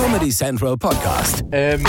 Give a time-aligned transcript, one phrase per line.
[0.00, 1.44] Comedy Central Podcast.
[1.52, 1.84] Ähm,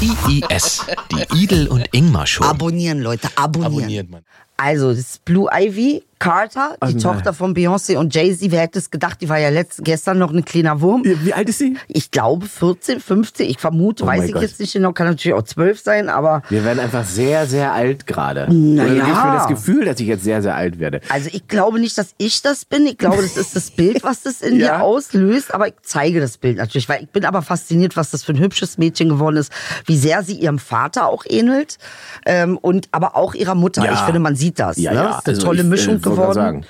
[0.00, 2.44] IIS, die Idel und Ingmar Show.
[2.44, 3.74] Abonnieren, Leute, abonnieren.
[3.74, 4.22] abonniert man.
[4.56, 6.98] Also, das ist Blue Ivy, Carter, die nein.
[6.98, 8.50] Tochter von Beyoncé und Jay-Z.
[8.50, 11.02] Wer hätte es gedacht, die war ja letzt, gestern noch ein kleiner Wurm.
[11.04, 11.76] Wie alt ist sie?
[11.88, 14.42] Ich glaube 14, 15, ich vermute, Oh weiß ich Gott.
[14.42, 18.06] jetzt nicht genau, kann natürlich auch 12 sein, aber Wir werden einfach sehr, sehr alt
[18.06, 18.46] gerade.
[18.50, 19.02] Na Oder ja.
[19.06, 21.00] Ich mir das Gefühl, dass ich jetzt sehr, sehr alt werde.
[21.10, 22.86] also ich glaube nicht, dass ich das bin.
[22.86, 24.78] Ich glaube, das ist das Bild, was das in Ja.
[24.78, 28.24] dir auslöst, aber ich zeige das Bild natürlich, weil ich bin aber fasziniert, was das
[28.24, 29.52] für ein hübsches Mädchen geworden ist,
[29.84, 31.76] wie sehr sie ihrem Vater auch ähnelt
[32.24, 33.84] ähm, und aber auch ihrer Mutter.
[33.84, 33.92] Ja.
[33.92, 34.78] Ich finde, man sieht das.
[34.78, 34.96] Ja, ne?
[34.96, 35.04] ja.
[35.04, 36.64] Das ist eine also tolle ich, Mischung äh, wollte gerade geworden.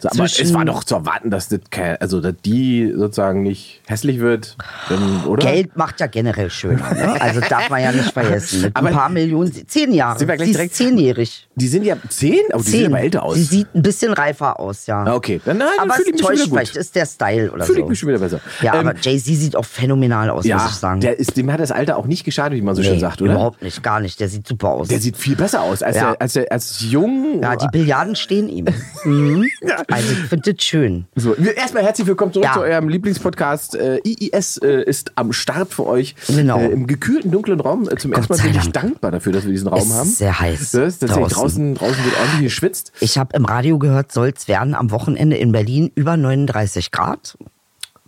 [0.00, 1.60] So, aber es war doch zu erwarten, dass, das,
[2.00, 4.56] also, dass die sozusagen nicht hässlich wird,
[4.88, 5.46] denn, oder?
[5.46, 6.92] Geld macht ja generell schöner.
[6.94, 7.20] Ne?
[7.20, 8.62] Also darf man ja nicht vergessen.
[8.62, 10.18] Mit Aber- ein paar Millionen, zehn Jahre.
[10.18, 11.48] Sind wir gleich sie direkt- zehnjährig.
[11.54, 12.80] Die sind ja zehn, aber die Zehn.
[12.80, 13.36] sehen aber älter aus.
[13.36, 15.04] Sie sieht ein bisschen reifer aus, ja.
[15.04, 15.40] Ah, okay.
[15.44, 17.84] Dann, nein, dann aber fühle ich es täuscht vielleicht, ist der Style oder Fühle so.
[17.84, 18.40] ich mich schon wieder besser.
[18.62, 21.00] Ja, Ähm, aber Jay-Z sieht auch phänomenal aus, ja, muss ich sagen.
[21.00, 23.20] der ist, dem hat das Alter auch nicht geschadet, wie man so nee, schön sagt,
[23.20, 23.32] oder?
[23.32, 24.18] überhaupt nicht, gar nicht.
[24.20, 24.88] Der sieht super aus.
[24.88, 26.12] Der sieht viel besser aus als, Ja.
[26.12, 27.42] der, als, der, als jung.
[27.42, 28.64] ja, die Billiarden stehen ihm.
[29.04, 29.44] Mhm.
[29.90, 31.06] Also ich finde das schön.
[31.16, 32.54] So, erstmal herzlich willkommen zurück Ja.
[32.54, 33.74] zu eurem Lieblingspodcast.
[33.74, 36.14] Äh, IIS äh, ist am Start für euch.
[36.28, 36.58] Genau.
[36.58, 37.88] Äh, Im gekühlten, dunklen Raum.
[37.88, 38.86] Äh, zum Gott ersten Mal bin ich Dank.
[38.86, 40.08] dankbar dafür, dass wir diesen Raum ist haben.
[40.08, 41.74] sehr heiß Das ist tatsächlich draußen, draußen.
[41.74, 42.92] draußen wird ordentlich geschwitzt.
[43.00, 47.36] Ich habe im Radio gehört, soll es werden am Wochenende in Berlin über 39 Grad.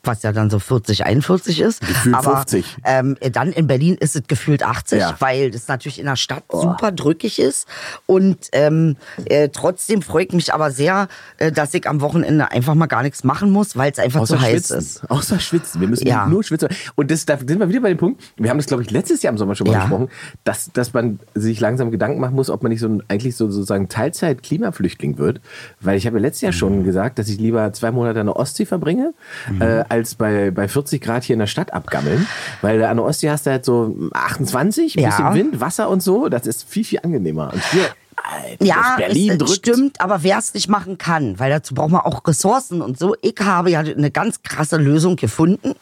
[0.05, 1.81] Was ja dann so 40, 41 ist.
[1.81, 2.77] Gefühlt Aber 50.
[2.85, 5.15] Ähm, dann in Berlin ist es gefühlt 80, Ja.
[5.21, 7.69] weil das natürlich in der Stadt super drückig ist.
[8.07, 11.07] Und ähm, äh, trotzdem freue ich mich aber sehr,
[11.39, 14.39] äh, dass ich am Wochenende einfach mal gar nichts machen muss, weil es einfach Außer
[14.39, 14.79] zu heiß schwitzen.
[14.79, 15.09] ist.
[15.11, 15.81] Außer schwitzen.
[15.81, 16.27] Wir müssen Ja.
[16.27, 16.71] nur schwitzen.
[16.97, 19.23] Und das, da sind wir wieder bei dem Punkt, wir haben das, glaube ich, letztes
[19.23, 19.81] Jahr im Sommer schon mal Ja.
[19.83, 20.09] gesprochen,
[20.43, 23.49] dass, dass man sich langsam Gedanken machen muss, ob man nicht so ein, eigentlich so,
[23.53, 25.41] sozusagen Teilzeit-Klimaflüchtling wird.
[25.81, 26.57] Weil ich habe ja letztes Jahr Mhm.
[26.57, 29.15] schon gesagt, dass ich lieber zwei Monate an der Ostsee verbringe,
[29.49, 29.63] Mhm.
[29.63, 32.27] äh, als bei, bei 40 Grad hier in der Stadt abgammeln.
[32.63, 35.09] Weil an der Ostsee hast du halt so 28, ein Ja.
[35.11, 36.29] bisschen Wind, Wasser und so.
[36.29, 37.53] Das ist viel, viel angenehmer.
[37.53, 41.51] Und hier, Alter, Ja, das Berlin es, stimmt, aber wer es nicht machen kann, weil
[41.51, 43.17] dazu braucht man auch Ressourcen und so.
[43.21, 45.73] Ich habe ja eine ganz krasse Lösung gefunden.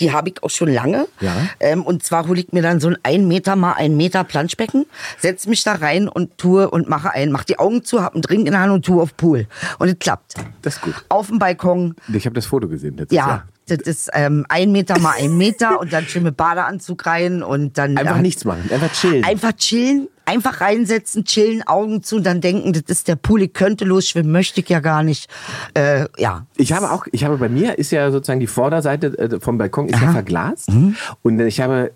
[0.00, 1.06] Die habe ich auch schon lange.
[1.20, 1.32] Ja.
[1.58, 4.84] Ähm, und zwar hole ich mir dann so ein 1 Meter mal 1 Meter Planschbecken,
[5.18, 8.22] setze mich da rein und tue und mache ein, mache die Augen zu, habe einen
[8.22, 9.46] Drink in der Hand und tue auf Pool.
[9.78, 10.34] Und es klappt.
[10.62, 10.94] Das ist gut.
[11.08, 11.94] Auf dem Balkon.
[12.12, 13.26] Ich habe das Foto gesehen letztes Ja.
[13.28, 13.48] Jahr.
[13.68, 17.78] Das ist ähm, ein Meter mal ein Meter und dann schön mit Badeanzug rein und
[17.78, 19.24] dann Einfach äh, nichts machen, einfach chillen.
[19.24, 23.52] Einfach chillen, einfach reinsetzen, chillen, Augen zu und dann denken, das ist der Pool, ich
[23.54, 25.28] könnte losschwimmen, möchte ich ja gar nicht.
[25.74, 26.46] Äh, ja.
[26.56, 29.88] Ich habe auch, ich habe bei mir ist ja sozusagen die Vorderseite äh, vom Balkon
[29.88, 30.94] ist ja verglast Mhm.
[31.22, 31.90] und ich habe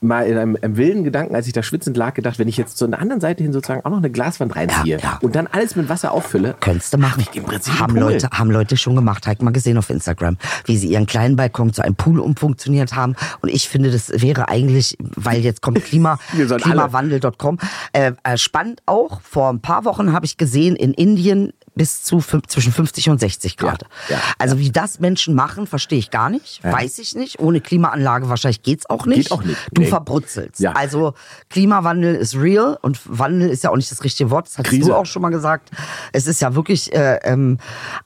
[0.00, 2.76] mal in einem, einem wilden Gedanken, als ich da schwitzend lag, gedacht, wenn ich jetzt
[2.78, 5.18] zur anderen Seite hin sozusagen auch noch eine Glaswand reinziehe Ja, ja.
[5.22, 7.24] und dann alles mit Wasser auffülle, Könntest du machen.
[7.32, 7.96] im Prinzip haben.
[7.96, 11.36] Leute, haben Leute schon gemacht, habe ich mal gesehen auf Instagram, wie sie ihren kleinen
[11.36, 13.16] Balkon zu einem Pool umfunktioniert haben.
[13.40, 16.18] Und ich finde, das wäre eigentlich, weil jetzt kommt Klima.
[16.36, 17.58] Klimawandel.com.
[17.92, 22.20] Äh, äh, spannend auch, vor ein paar Wochen habe ich gesehen, in Indien bis zu
[22.48, 23.82] zwischen 50 und 60 Grad.
[24.08, 26.72] Ja, ja, also wie das Menschen machen, verstehe ich gar nicht, Ja.
[26.72, 27.38] weiß ich nicht.
[27.38, 29.28] Ohne Klimaanlage wahrscheinlich geht's auch nicht.
[29.28, 29.88] Geht auch nicht, Du nee.
[29.88, 30.58] verbrutzelst.
[30.60, 30.72] Ja.
[30.72, 31.12] Also
[31.50, 34.48] Klimawandel ist real und Wandel ist ja auch nicht das richtige Wort.
[34.48, 35.70] Das hast du auch schon mal gesagt.
[36.12, 37.58] Es ist ja wirklich äh, ähm,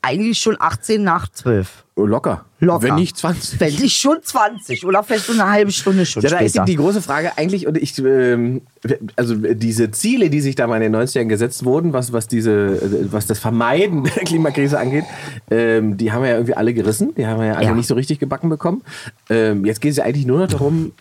[0.03, 1.84] eigentlich schon 18 nach 12.
[1.97, 2.45] locker.
[2.62, 2.83] Locker.
[2.89, 3.59] Wenn nicht 20.
[3.59, 6.77] Wenn nicht schon 20 oder vielleicht so eine halbe Stunde schon Ja, da ist die
[6.77, 8.61] große Frage eigentlich, und ich, ähm,
[9.17, 12.51] also diese Ziele, die sich da mal in den 90ern gesetzt wurden, was, was diese,
[12.53, 15.05] äh, was das Vermeiden der Klimakrise angeht,
[15.51, 17.15] ähm, die haben wir ja irgendwie alle gerissen.
[17.17, 17.75] Die haben wir ja alle Ja.
[17.75, 18.83] nicht so richtig gebacken bekommen.
[19.31, 20.93] Ähm, jetzt geht es ja eigentlich nur noch darum,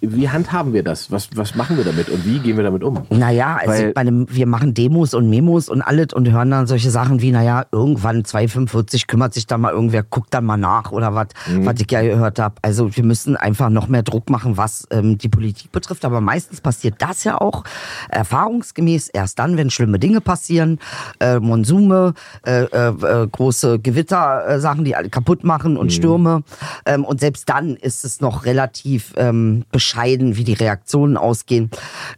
[0.00, 1.12] wie, handhaben wir das?
[1.12, 3.02] Was, was machen wir damit und wie gehen wir damit um?
[3.10, 6.66] Naja, also Weil- bei einem, wir machen Demos und Memos und alles und hören dann
[6.66, 10.90] solche Sachen wie, naja, irgendwann 245 kümmert sich da mal irgendwer, guckt dann mal nach
[10.90, 11.64] oder was, Mhm.
[11.64, 12.56] was ich ja gehört habe.
[12.62, 16.04] Also wir müssen einfach noch mehr Druck machen, was ähm, die Politik betrifft.
[16.04, 17.62] Aber meistens passiert das ja auch
[18.08, 20.80] erfahrungsgemäß erst dann, wenn schlimme Dinge passieren,
[21.20, 22.14] äh, Monsume,
[22.44, 26.42] äh, äh, äh, große Gewittersachen, äh, Sachen, die alle kaputt machen und Stürme.
[26.84, 31.70] Ähm, und selbst dann ist es noch relativ ähm, bescheiden, wie die Reaktionen ausgehen.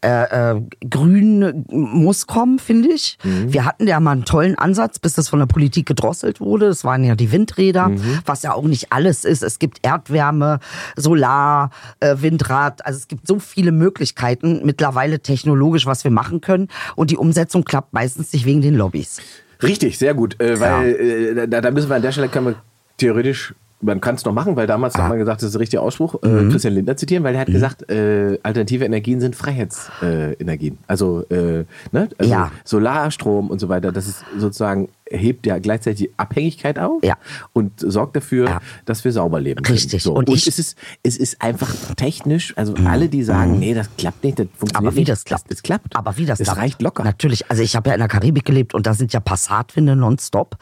[0.03, 3.19] Äh, äh, Grün muss kommen, finde ich.
[3.23, 6.69] Wir hatten ja mal einen tollen Ansatz, bis das von der Politik gedrosselt wurde.
[6.69, 7.90] Das waren ja die Windräder,
[8.27, 9.43] was ja auch nicht alles ist.
[9.43, 10.59] Es gibt Erdwärme,
[10.97, 11.71] Solar,
[12.01, 12.85] äh, Windrad.
[12.87, 16.69] Also es gibt so viele Möglichkeiten mittlerweile technologisch, was wir machen können.
[16.97, 19.21] Und die Umsetzung klappt meistens nicht wegen den Lobbys.
[19.63, 20.41] Richtig, sehr gut.
[20.41, 22.55] Äh, weil äh, da, da müssen wir an der Stelle können wir
[22.97, 25.03] theoretisch, man kann es noch machen, weil damals Ah.
[25.05, 26.49] hat man gesagt, das ist der richtige Ausspruch, Mhm.
[26.49, 30.37] äh, Christian Lindner zitieren, weil er hat gesagt, äh, alternative Energien sind Freiheitsenergien.
[30.39, 30.79] Energien.
[30.87, 32.09] also, äh, ne?
[32.19, 32.53] also Ja.
[32.65, 37.17] Solarstrom und so weiter, das ist sozusagen hebt ja gleichzeitig die Abhängigkeit auf Ja.
[37.53, 38.61] und sorgt dafür, Ja.
[38.85, 40.03] dass wir sauber leben Richtig.
[40.03, 40.13] So.
[40.15, 44.25] Und Und, es, ist, es ist einfach technisch, also alle, die sagen, nee, das klappt
[44.25, 45.09] nicht, das funktioniert Aber wie nicht.
[45.11, 45.51] das klappt.
[45.53, 45.97] Es klappt.
[45.97, 46.61] Aber wie das Es klappt.
[46.61, 47.05] reicht locker.
[47.05, 47.51] Natürlich.
[47.51, 50.57] Also ich habe ja in der Karibik gelebt und da sind ja Passatwinde nonstop.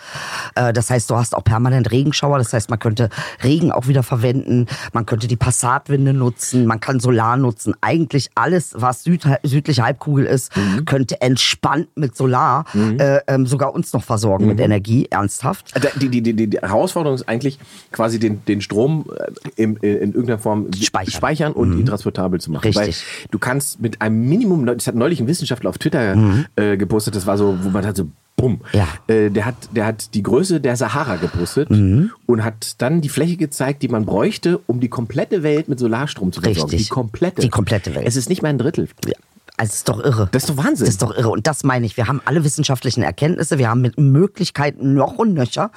[0.54, 2.38] Äh, Das heißt, du hast auch permanent Regenschauer.
[2.38, 3.08] Das heißt, man könnte
[3.42, 4.66] Regen auch wieder verwenden.
[4.92, 6.66] Man könnte die Passatwinde nutzen.
[6.66, 7.74] Man kann Solar nutzen.
[7.80, 10.84] Eigentlich alles, was Süd südliche Halbkugel ist, Mhm.
[10.84, 14.48] könnte entspannt mit Solar äh, ähm, sogar uns noch versorgen Mhm.
[14.48, 15.06] mit Energie.
[15.10, 15.72] Ernsthaft.
[15.74, 17.58] Da- Die, die, die, die, Herausforderung ist eigentlich
[17.92, 19.06] quasi den, den Strom
[19.56, 20.66] äh, in, in, in irgendeiner Form
[21.06, 21.52] Speichern.
[21.52, 22.68] und ihn transportabel zu machen.
[22.70, 22.78] Mhm.
[22.78, 23.04] Richtig.
[23.22, 26.16] Weil du kannst mit einem Minimum, das hat neulich ein Wissenschaftler auf Twitter
[26.56, 28.52] äh, gepostet, das war so, wo man hat so, bumm.
[28.52, 28.58] Mhm.
[28.72, 28.86] Ja.
[29.08, 32.10] Äh, der, hat, der hat die Größe der Sahara gepostet Mhm.
[32.26, 36.30] und hat dann die Fläche gezeigt, die man bräuchte, um die komplette Welt mit Solarstrom
[36.32, 36.70] zu versorgen.
[36.70, 36.86] Richtig.
[36.88, 37.42] Die komplette.
[37.42, 38.06] Die komplette Welt.
[38.06, 38.88] Es ist nicht mal ein Drittel.
[39.58, 40.28] Also, das ist doch irre.
[40.32, 40.86] Das ist doch Wahnsinn.
[40.86, 41.28] Das ist doch irre.
[41.30, 41.96] Und das meine ich.
[41.96, 45.70] Wir haben alle wissenschaftlichen Erkenntnisse, wir haben mit Möglichkeiten noch und nöcher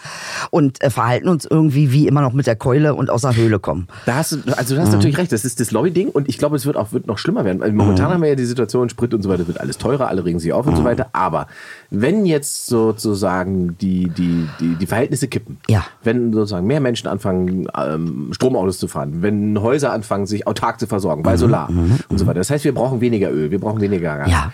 [0.52, 3.60] und äh, verhalten uns irgendwie wie immer noch mit der Keule und aus der Höhle
[3.60, 3.88] kommen.
[4.06, 4.94] Da hast du, also du hast Mhm.
[4.96, 7.44] natürlich recht, das ist das Lobby-Ding und ich glaube, es wird auch wird noch schlimmer
[7.44, 7.62] werden.
[7.62, 7.78] Also Mhm.
[7.78, 10.40] momentan haben wir ja die Situation, Sprit und so weiter wird alles teurer, alle regen
[10.40, 11.08] sich auf und so weiter.
[11.14, 11.48] Aber
[11.90, 15.84] wenn jetzt sozusagen die, die, die, die Verhältnisse kippen, Ja.
[16.04, 20.88] wenn sozusagen mehr Menschen anfangen, ähm, Stromautos zu fahren, wenn Häuser anfangen, sich autark zu
[20.88, 21.26] versorgen, Mhm.
[21.26, 21.70] bei Solar
[22.10, 22.40] und so weiter.
[22.40, 24.30] Das heißt, wir brauchen weniger Öl, wir brauchen weniger Gas.
[24.30, 24.54] Ja.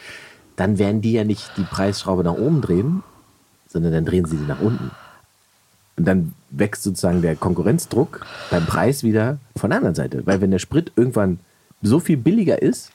[0.56, 3.04] Dann werden die ja nicht die Preisschraube nach oben drehen,
[3.68, 4.92] sondern dann drehen sie sie nach unten.
[5.98, 10.26] Und dann wächst sozusagen der Konkurrenzdruck beim Preis wieder von der anderen Seite.
[10.26, 11.40] Weil wenn der Sprit irgendwann
[11.82, 12.92] so viel billiger ist,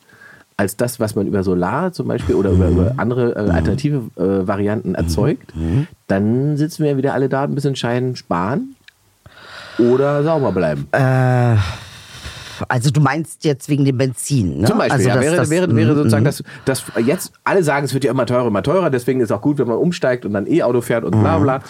[0.57, 4.47] als das, was man über Solar zum Beispiel oder über, über andere äh, alternative äh,
[4.47, 5.53] Varianten erzeugt,
[6.07, 8.77] dann sitzen wir wieder alle da und müssen entscheiden, sparen
[9.79, 10.87] oder sauber bleiben.
[12.69, 14.67] Also du meinst jetzt wegen dem Benzin, ne?
[14.69, 16.27] Zum Beispiel, also, ja, dass wäre, das- wäre, wäre Mhm, sozusagen, mhm.
[16.27, 19.33] dass, dass jetzt alle sagen, es wird ja immer teurer, immer teurer, deswegen ist es
[19.33, 21.61] auch gut, wenn man umsteigt und dann E-Auto fährt und bla bla.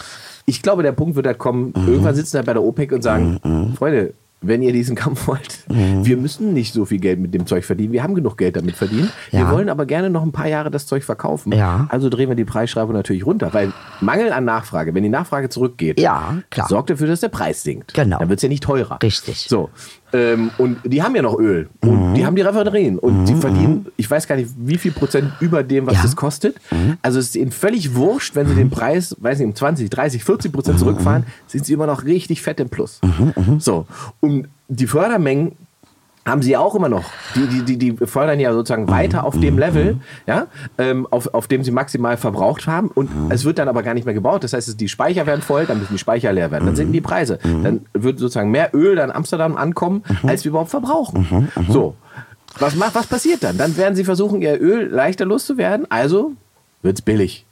[0.47, 3.75] Ich glaube, der Punkt wird halt kommen, irgendwann sitzen wir bei der OPEC und sagen,
[3.79, 4.15] Freunde,
[4.45, 7.93] wenn ihr diesen Kampf wollt, wir müssen nicht so viel Geld mit dem Zeug verdienen,
[7.93, 9.53] wir haben genug Geld damit verdient, wir Ja.
[9.53, 11.53] wollen aber gerne noch ein paar Jahre das Zeug verkaufen.
[11.53, 11.87] Ja.
[11.91, 16.01] Also drehen wir die Preisschraube natürlich runter, weil Mangel an Nachfrage, wenn die Nachfrage zurückgeht,
[16.01, 16.67] Ja, klar.
[16.67, 17.95] sorgt dafür, dass der Preis sinkt.
[17.95, 18.19] Genau.
[18.19, 18.99] Dann wird es ja nicht teurer.
[19.01, 19.47] Richtig.
[19.49, 19.71] So.
[20.15, 21.69] Ähm, und die haben ja noch Öl.
[21.81, 22.15] Und Mhm.
[22.15, 22.99] die haben die Raffinerien.
[22.99, 26.01] Und die verdienen, ich weiß gar nicht, wie viel Prozent über dem, was Ja.
[26.01, 26.03] Mhm.
[26.05, 26.57] das kostet.
[27.01, 30.23] Also es ist ihnen völlig wurscht, wenn sie den Preis, weiß nicht, um 20, 30,
[30.25, 33.01] 40 Prozent zurückfahren, sind sie immer noch richtig fett im Plus.
[33.03, 33.87] Mhm, So.
[34.21, 35.53] Und die Fördermengen
[36.25, 37.05] haben sie auch immer noch.
[37.35, 40.47] Die, die, die, die fördern ja sozusagen weiter auf dem Level, ja,
[40.79, 42.89] ähm, auf, auf dem sie maximal verbraucht haben.
[42.89, 44.45] Und es wird dann aber gar nicht mehr gebaut.
[44.45, 46.67] Das heißt, die Speicher werden voll, dann müssen die Speicher leer werden.
[46.67, 47.39] Dann sinken die Preise.
[47.43, 51.49] Dann wird sozusagen mehr Öl dann Amsterdam ankommen, als wir überhaupt verbrauchen.
[51.69, 51.95] So.
[52.59, 53.57] Was, macht, was passiert dann?
[53.57, 55.87] Dann werden sie versuchen, ihr Öl leichter loszuwerden.
[55.91, 56.33] Also
[56.83, 57.47] wird's billig.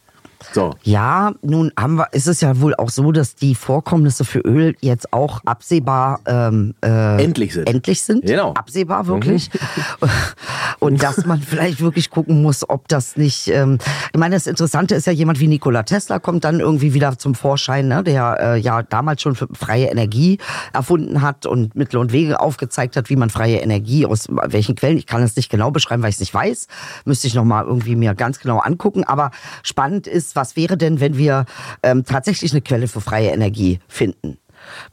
[0.52, 0.74] So.
[0.82, 4.74] Ja, nun haben wir, ist es ja wohl auch so, dass die Vorkommnisse für Öl
[4.80, 7.68] jetzt auch absehbar ähm, äh, Endlich sind.
[7.68, 8.24] Endlich sind.
[8.24, 8.54] Genau.
[8.54, 9.50] Absehbar wirklich.
[10.80, 13.48] Und dass man vielleicht wirklich gucken muss, ob das nicht.
[13.48, 13.78] Ähm,
[14.12, 17.34] ich meine, das Interessante ist ja, jemand wie Nikola Tesla kommt dann irgendwie wieder zum
[17.34, 20.38] Vorschein, ne, der äh, ja damals schon freie Energie
[20.72, 24.96] erfunden hat und Mittel und Wege aufgezeigt hat, wie man freie Energie aus welchen Quellen.
[24.96, 26.66] Ich kann es nicht genau beschreiben, weil ich es nicht weiß.
[27.04, 29.04] Müsste ich nochmal irgendwie mir ganz genau angucken.
[29.04, 29.30] Aber
[29.62, 31.46] spannend ist, was wäre denn, wenn wir
[31.82, 34.38] ähm, tatsächlich eine Quelle für freie Energie finden?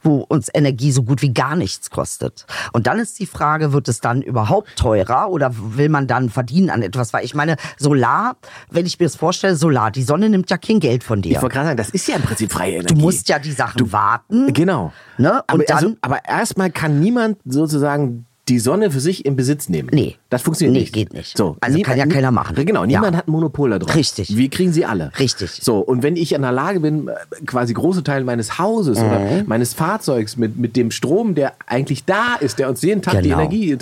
[0.02, 2.46] wo uns Energie so gut wie gar nichts kostet.
[2.72, 6.70] Und dann ist die Frage, wird es dann überhaupt teurer oder will man dann verdienen
[6.70, 7.12] an etwas?
[7.12, 8.36] Weil ich meine, Solar,
[8.70, 11.32] wenn ich mir das vorstelle, Solar, die Sonne nimmt ja kein Geld von dir.
[11.32, 12.94] Ich wollte gerade sagen, das ist ja im Prinzip freie Energie.
[12.94, 14.52] Du musst ja die Sachen warten.
[14.52, 14.92] Genau.
[15.16, 15.42] Ne?
[15.46, 19.68] Aber, Und dann, also, aber erstmal kann niemand sozusagen die Sonne für sich in Besitz
[19.68, 19.88] nehmen.
[19.92, 20.16] Nee.
[20.30, 20.92] Das funktioniert Nee, nicht.
[20.92, 21.36] geht nicht.
[21.36, 22.54] So, Also kann ja keiner machen.
[22.64, 22.86] Genau, Ja.
[22.86, 23.94] niemand hat ein Monopol darauf.
[23.94, 24.36] Richtig.
[24.36, 25.10] Wir kriegen sie alle.
[25.18, 25.60] Richtig.
[25.62, 27.12] So, und wenn ich in der Lage bin, äh,
[27.46, 29.04] quasi große Teile meines Hauses Mhm.
[29.04, 33.22] oder meines Fahrzeugs mit, mit dem Strom, der eigentlich da ist, der uns jeden Tag
[33.22, 33.40] die Genau.
[33.40, 33.76] Energie,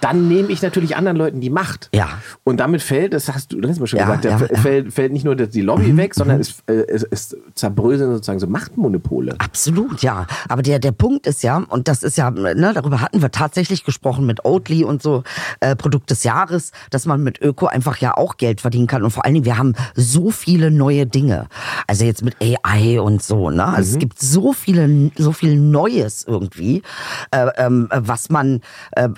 [0.00, 1.88] dann nehme ich natürlich anderen Leuten die Macht.
[1.94, 2.08] Ja.
[2.44, 4.38] Und damit fällt, das hast du das hast du mal schon Ja, gesagt, da ja,
[4.38, 4.46] ja.
[4.46, 8.38] Mhm, Fällt, fällt nicht nur die Lobby weg, sondern es, äh, es, es zerbröseln sozusagen
[8.40, 9.34] so Machtmonopole.
[9.38, 10.26] Absolut, ja.
[10.48, 13.84] Aber der, der Punkt ist ja, und das ist ja, ne, darüber hatten wir tatsächlich
[13.84, 15.22] gesprochen mit Oatly und so,
[15.60, 19.02] äh, Produkt des Jahres, dass man mit Öko einfach ja auch Geld verdienen kann.
[19.02, 21.46] Und vor allen Dingen, wir haben so viele neue Dinge.
[21.86, 23.64] Also jetzt mit AI und so, ne?
[23.64, 26.82] Also es gibt so viele, so viel Neues irgendwie,
[27.30, 28.60] äh, ähm, was man,
[28.92, 29.08] äh,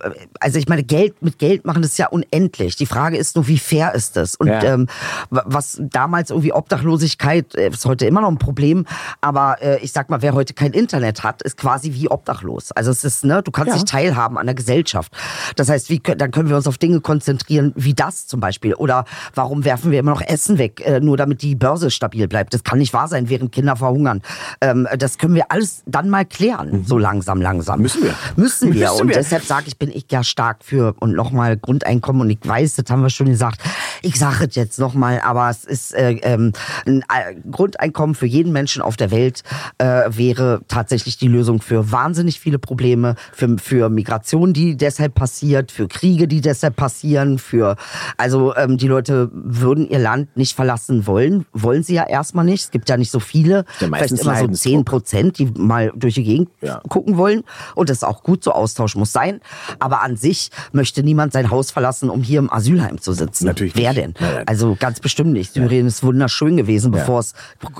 [0.41, 2.77] also ich meine, Geld mit Geld machen ist ja unendlich.
[2.77, 4.35] Die Frage ist nur, wie fair ist das?
[4.35, 4.63] Und Ja.
[4.63, 4.87] ähm,
[5.31, 8.87] wa- was damals irgendwie Obdachlosigkeit äh, ist heute immer noch ein Problem,
[9.21, 12.73] aber äh, ich sag mal, wer heute kein Internet hat, ist quasi wie obdachlos.
[12.73, 13.75] Also es ist, ne, du kannst Ja.
[13.75, 15.13] nicht teilhaben an der Gesellschaft Gesellschaft.
[15.57, 18.75] Das heißt, wie, dann können wir uns auf Dinge konzentrieren, wie das zum Beispiel.
[18.75, 22.55] Oder warum werfen wir immer noch Essen weg, äh, nur damit die Börse stabil bleibt?
[22.55, 24.23] Das kann nicht wahr sein, während Kinder verhungern.
[24.61, 27.79] Ähm, das können wir alles dann mal klären, so langsam, langsam.
[27.79, 27.83] Mhm.
[27.83, 28.15] Müssen wir.
[28.37, 28.89] Müssen wir.
[28.89, 29.17] Müssen und wir.
[29.17, 32.23] deshalb sage ich, bin ich ja stark für und nochmal Grundeinkommen.
[32.23, 33.61] Und ich weiß, das haben wir schon gesagt.
[34.03, 36.53] Ich sage es jetzt nochmal, aber es ist äh, ähm,
[36.87, 39.43] ein äh, Grundeinkommen für jeden Menschen auf der Welt
[39.79, 45.73] äh, wäre tatsächlich die Lösung für wahnsinnig viele Probleme, für, für Migration, die deshalb passiert,
[45.73, 47.77] für Kriege, die deshalb passieren, für
[48.17, 52.65] also ähm, die Leute würden ihr Land nicht verlassen wollen, wollen sie ja erstmal nicht.
[52.65, 54.49] Es gibt ja nicht so viele, Ja, vielleicht immer so.
[54.49, 56.81] 10 Prozent, die mal durch die Gegend Ja.
[56.89, 57.43] gucken wollen.
[57.75, 59.41] Und das ist auch gut, so Austausch muss sein.
[59.79, 63.47] Aber an sich möchte niemand sein Haus verlassen, um hier im Asylheim zu sitzen.
[63.47, 64.03] Natürlich Wer nicht.
[64.03, 64.15] denn?
[64.21, 64.43] Nein.
[64.47, 65.55] Also ganz bestimmt nicht.
[65.55, 67.35] Syrien ist wunderschön gewesen, bevor es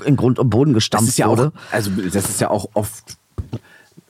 [0.05, 1.51] in Grund und Boden gestampft ist ja wurde.
[1.55, 3.17] auch, also das ist ja auch oft,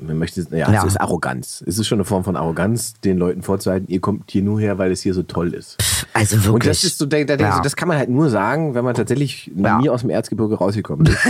[0.08, 0.80] man möchte, ja, Ja.
[0.82, 1.64] es ist Arroganz.
[1.68, 4.78] Es ist schon eine Form von Arroganz, den Leuten vorzuhalten, ihr kommt hier nur her,
[4.78, 5.78] weil es hier so toll ist.
[6.14, 6.54] Also wirklich.
[6.54, 7.56] Und das ist so, da, da ich Ja.
[7.58, 9.78] so, das kann man halt nur sagen, wenn man tatsächlich Ja.
[9.80, 11.18] nie aus dem Erzgebirge rausgekommen ist.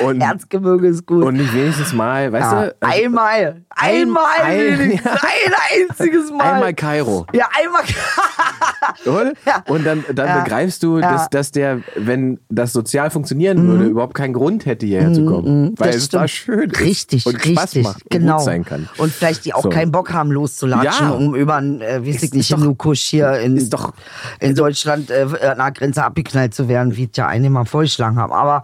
[0.00, 1.24] und, Erzgebirge ist gut.
[1.24, 2.64] und nicht wenigstens mal, weißt ja.
[2.66, 2.74] du?
[2.80, 6.54] also einmal, einmal, ein- wenigstens, ein einziges Mal.
[6.54, 7.26] Einmal Kairo.
[7.32, 7.82] Ja, einmal.
[9.06, 9.32] Oder?
[9.46, 9.62] Ja.
[9.68, 14.32] Und dann, dann begreifst du, dass, dass der, wenn das sozial funktionieren würde, überhaupt keinen
[14.32, 15.74] Grund hätte, hierher zu kommen.
[15.78, 16.60] Weil Mhm, Das es da stimmt.
[16.60, 18.36] schön ist richtig, und richtig, Spaß macht und genau.
[18.36, 18.88] gut sein kann.
[18.98, 19.68] Und vielleicht die auch So.
[19.68, 23.92] keinen Bock haben, loszulatschen, um über ein, äh, weiß ich nicht, Hindukusch hier in, doch-
[24.40, 28.16] in Deutschland äh, an der Grenze abgeknallt zu werden, wie es ja einige mal vorgeschlagen
[28.18, 28.32] haben.
[28.32, 28.62] Aber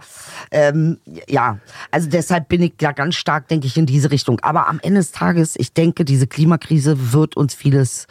[0.51, 1.59] ähm, ja,
[1.91, 4.39] also deshalb bin ich da ganz stark, denke ich, in diese Richtung.
[4.41, 8.07] Aber am Ende des Tages, ich denke, diese Klimakrise wird uns vieles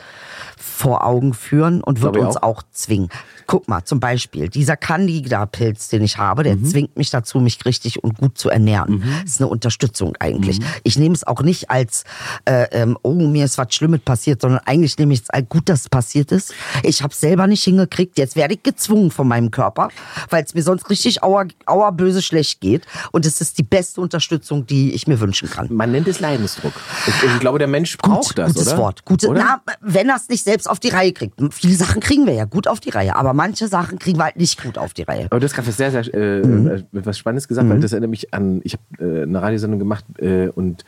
[0.57, 2.43] vor Augen führen und wird uns auch.
[2.43, 3.09] auch zwingen.
[3.47, 6.45] Guck mal, zum Beispiel, dieser Candida-Pilz, den ich habe, Mhm.
[6.63, 9.03] der zwingt mich dazu, mich richtig und gut zu ernähren.
[9.23, 10.61] Das ist eine Unterstützung eigentlich.
[10.61, 10.65] Mhm.
[10.83, 12.05] Ich nehme es auch nicht als,
[12.45, 15.69] äh, ähm, oh, mir ist was Schlimmes passiert, sondern eigentlich nehme ich es als gut,
[15.69, 16.55] dass es passiert ist.
[16.83, 18.19] Ich habe es selber nicht hingekriegt.
[18.19, 19.89] Jetzt werde ich gezwungen von meinem Körper,
[20.31, 22.87] weil es mir sonst richtig auer, auerböse schlecht geht.
[23.13, 25.69] Und es ist die beste Unterstützung, die ich mir wünschen kann.
[25.73, 26.73] Man nennt es Leidensdruck.
[27.07, 28.79] Ich, ich glaube, der Mensch braucht das, gutes oder?
[28.79, 29.05] Wort.
[29.05, 29.61] Gute, oder?
[29.67, 31.35] na, wenn er es nicht selbst auf die Reihe kriegt.
[31.53, 34.37] Viele Sachen kriegen wir ja gut auf die Reihe, aber manche Sachen kriegen wir halt
[34.37, 35.27] nicht gut auf die Reihe.
[35.31, 36.67] Aber du hast gerade was sehr, sehr äh, Mhm.
[36.69, 40.05] äh, was Spannendes gesagt, weil das erinnert mich an, ich habe äh, eine Radiosendung gemacht
[40.19, 40.85] äh, und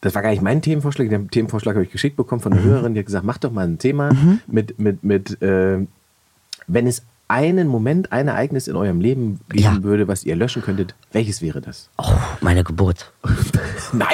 [0.00, 1.08] das war gar nicht mein Themenvorschlag.
[1.08, 2.66] Den Themenvorschlag habe ich geschickt bekommen von einer Mhm.
[2.66, 4.10] Hörerin, die hat gesagt, mach doch mal ein Thema
[4.46, 5.78] mit, mit, mit äh,
[6.66, 9.82] wenn es einen Moment, ein Ereignis in eurem Leben geben Ja.
[9.82, 11.88] würde, was ihr löschen könntet, welches wäre das?
[11.98, 13.12] Oh, meine Geburt.
[13.92, 14.08] Nein!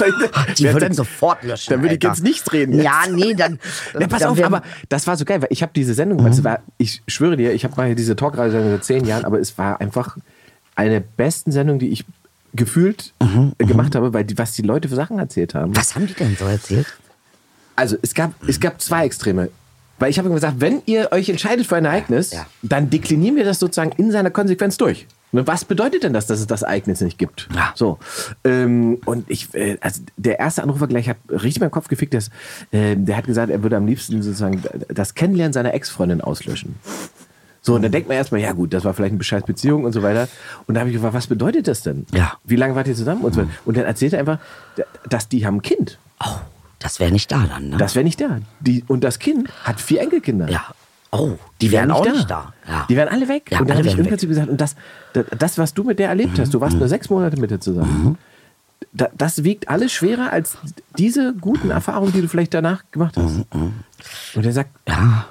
[0.00, 1.70] Halt, Die Wer würde dann- ich sofort löschen.
[1.70, 2.80] Dann würde ich jetzt nichts reden.
[2.80, 3.58] Ja, nee, dann.
[4.00, 6.38] Ja, pass dann auf, aber das war so geil, weil ich habe diese Sendung, gemacht,
[6.38, 6.44] Mhm.
[6.44, 9.80] war, ich schwöre dir, ich habe mal diese Talkreise seit zehn Jahren, aber es war
[9.80, 10.16] einfach
[10.74, 12.04] eine der besten Sendungen, die ich
[12.54, 15.76] gefühlt Mhm, äh, gemacht habe, weil die, was die Leute für Sachen erzählt haben.
[15.76, 16.86] Was haben die denn so erzählt?
[17.76, 19.48] Also es gab, es gab zwei Extreme.
[20.02, 22.44] Weil ich habe immer gesagt, wenn ihr euch entscheidet für ein Ereignis, Ja.
[22.60, 25.06] dann deklinieren wir das sozusagen in seiner Konsequenz durch.
[25.30, 27.48] Ne, Was bedeutet denn das, dass es das Ereignis nicht gibt?
[27.54, 27.70] Ja.
[27.76, 28.00] So.
[28.42, 32.30] Ähm, und ich, äh, also der erste Anrufer gleich hat richtig meinen Kopf gefickt, dass,
[32.72, 36.74] äh, der hat gesagt, er würde am liebsten sozusagen das Kennenlernen seiner Ex-Freundin auslöschen.
[37.60, 39.92] So, und dann denkt man erstmal, ja gut, das war vielleicht eine bescheiß Beziehung und
[39.92, 40.26] so weiter.
[40.66, 42.06] Und da habe ich gefragt, was bedeutet das denn?
[42.12, 42.32] Ja.
[42.42, 43.22] Wie lange wart ihr zusammen?
[43.22, 43.50] Und, so weiter.
[43.66, 44.38] und dann erzählt er einfach,
[45.08, 46.00] dass die haben ein Kind.
[46.18, 46.40] Oh,
[46.82, 47.76] das wäre nicht da dann, ne?
[47.76, 48.38] Das wäre nicht da.
[48.60, 50.48] Die, und das Kind hat vier Enkelkinder.
[50.50, 50.64] ja.
[51.14, 52.54] Oh, die wären auch nicht da.
[52.66, 52.86] Ja.
[52.88, 53.50] Die wären alle weg.
[53.50, 54.76] Ja, und dann habe ich wären irgendwann zu gesagt, und das,
[55.38, 58.16] das, was du mit der erlebt hast, du warst nur sechs Monate mit der zusammen.
[58.94, 60.56] Da, das wiegt alles schwerer als
[60.96, 63.44] diese guten Erfahrungen, die du vielleicht danach gemacht hast.
[64.34, 65.26] Und er sagt, Ja.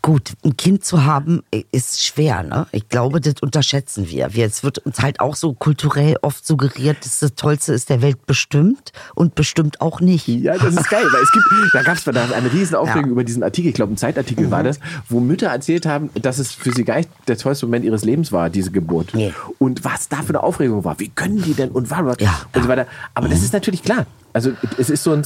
[0.00, 2.66] Gut, ein Kind zu haben äh, ist schwer, ne?
[2.72, 4.32] Ich glaube, das unterschätzen wir.
[4.32, 4.46] wir.
[4.46, 8.24] Es wird uns halt auch so kulturell oft suggeriert, dass das Tollste ist der Welt
[8.26, 10.28] bestimmt und bestimmt auch nicht.
[10.28, 13.06] ja, das ist geil, weil es gibt, da gab es eine riesen Aufregung Ja.
[13.06, 13.12] Mhm.
[13.12, 14.78] über diesen Artikel, ich glaube ein Zeitartikel war das,
[15.08, 18.30] wo Mütter erzählt haben, dass es für sie gar nicht der tollste Moment ihres Lebens
[18.30, 19.10] war, diese Geburt.
[19.14, 19.34] Nee.
[19.58, 22.62] Und was da für eine Aufregung war, wie können die denn und was Ja, und
[22.62, 22.86] so weiter.
[23.14, 24.06] Aber das ist natürlich klar.
[24.32, 25.24] Also es ist so ein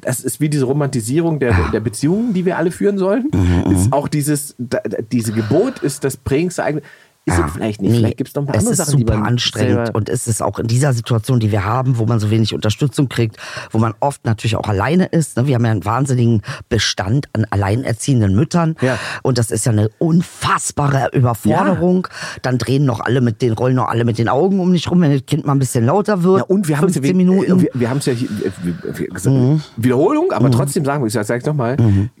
[0.00, 3.28] das ist wie diese Romantisierung der, der Beziehungen, die wir alle führen sollen.
[3.32, 4.78] Mhm, Ist auch dieses, da,
[5.10, 6.84] diese Geburt ist das prägendste Ereignis.
[7.24, 7.94] Ist es vielleicht nicht.
[7.94, 10.08] vielleicht gibt es noch ein paar es andere ist Sachen, die super man anstrengend und
[10.08, 13.36] es ist auch in dieser Situation, die wir haben, wo man so wenig Unterstützung kriegt,
[13.70, 15.36] wo man oft natürlich auch alleine ist.
[15.36, 15.46] ne?
[15.46, 18.98] Wir haben ja einen wahnsinnigen Bestand an alleinerziehenden Müttern Ja.
[19.22, 22.08] und das ist ja eine unfassbare Überforderung.
[22.42, 25.00] Dann drehen noch alle mit den rollen noch alle mit den Augen um dich rum,
[25.00, 26.38] wenn das Kind mal ein bisschen lauter wird.
[26.40, 27.54] Ja, und wir haben es ja, 15 wir.
[27.54, 27.62] Mhm.
[27.62, 29.36] wir, wir haben es ja hier, äh, wir, wir, gesagt,
[29.76, 31.76] Wiederholung, aber trotzdem sagen wir, ich sage es nochmal,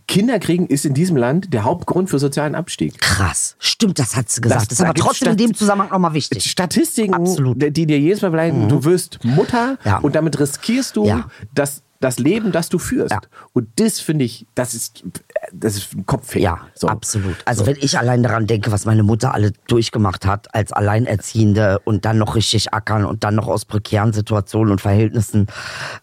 [0.06, 3.00] Kinder kriegen ist in diesem Land der Hauptgrund für sozialen Abstieg.
[3.00, 4.62] Krass, stimmt, das hat sie gesagt.
[4.62, 6.44] Das- Das, ist da aber trotzdem in Stat- dem Zusammenhang nochmal wichtig.
[6.50, 7.56] Statistiken, Absolut.
[7.58, 7.72] Mhm.
[7.72, 9.98] die dir jedes Mal beleidigen, du wirst Mutter Ja.
[9.98, 11.22] und damit riskierst du,
[11.54, 13.12] dass das Leben, das du führst.
[13.12, 13.20] Ja.
[13.52, 15.04] Und das finde ich, das ist,
[15.52, 16.42] das ist ein Kopffehler.
[16.42, 16.88] Ja, So.
[16.88, 17.36] absolut.
[17.44, 22.04] Also wenn ich allein daran denke, was meine Mutter alle durchgemacht hat als Alleinerziehende und
[22.04, 25.46] dann noch richtig ackern und dann noch aus prekären Situationen und Verhältnissen,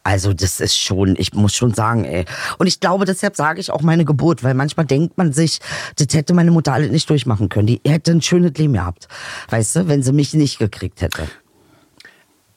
[0.03, 2.25] also das ist schon, ich muss schon sagen, ey.
[2.57, 5.59] Und ich glaube, deshalb sage ich auch meine Geburt, weil manchmal denkt man sich,
[5.97, 7.67] das hätte meine Mutter alle nicht durchmachen können.
[7.67, 9.07] Die hätte ein schönes Leben gehabt,
[9.49, 11.23] weißt du, wenn sie mich nicht gekriegt hätte.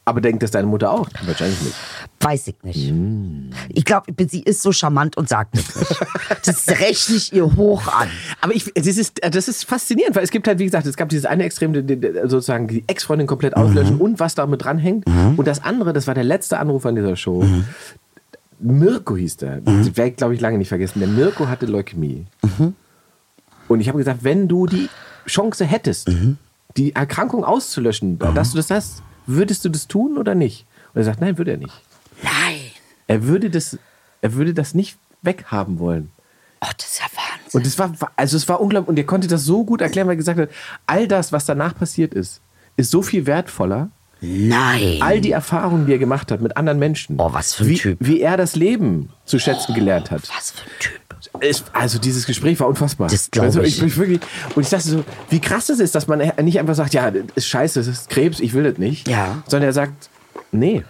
[0.05, 1.09] Aber denkt das deine Mutter auch?
[1.25, 1.77] Wahrscheinlich nicht.
[2.21, 2.93] Weiß ich nicht.
[3.69, 5.97] Ich glaube, sie ist so charmant und sagt es nicht.
[6.45, 8.09] Das rechne ich ihr hoch an.
[8.41, 11.09] Aber ich, das ist, das ist faszinierend, weil es gibt halt, wie gesagt, es gab
[11.09, 11.73] dieses eine Extrem,
[12.29, 15.05] sozusagen die Ex-Freundin komplett auslöschen und was damit dranhängt.
[15.37, 17.45] Und das andere, das war der letzte Anruf an dieser Show.
[18.59, 19.61] Mirko hieß der.
[19.61, 20.99] Das werde ich, glaube ich, lange nicht vergessen.
[20.99, 22.27] Der Mirko hatte Leukämie.
[23.69, 24.89] Und ich habe gesagt, wenn du die
[25.27, 26.11] Chance hättest,
[26.77, 30.67] die Erkrankung auszulöschen, dass du das hast, würdest du das tun oder nicht?
[30.95, 31.81] Und er sagt, nein, würde er nicht.
[32.23, 32.61] Nein.
[33.07, 33.79] Er würde das,
[34.21, 36.11] er würde das nicht weghaben wollen.
[36.61, 37.61] Oh, das ist ja Wahnsinn.
[37.61, 38.89] Und es war, also es war unglaublich.
[38.89, 40.51] Und er konnte das so gut erklären, weil er gesagt hat,
[40.87, 42.41] all das, was danach passiert ist,
[42.77, 43.91] ist so viel wertvoller.
[44.21, 44.99] Nein.
[45.01, 47.17] All die Erfahrungen, die er gemacht hat mit anderen Menschen.
[47.19, 47.99] Oh, was für ein wie, Typ.
[48.01, 50.23] Wie er das Leben zu schätzen gelernt hat.
[50.35, 51.01] Was für ein Typ.
[51.41, 53.09] Es, also dieses Gespräch war unfassbar.
[53.09, 53.83] Das glaub also ich.
[53.83, 53.97] ich.
[53.97, 54.21] wirklich,
[54.55, 57.23] und ich dachte so, wie krass das ist, dass man nicht einfach sagt, ja, das
[57.35, 59.09] ist scheiße, das ist Krebs, ich will das nicht.
[59.09, 59.43] Ja.
[59.49, 60.11] Sondern er sagt,
[60.51, 60.85] nee,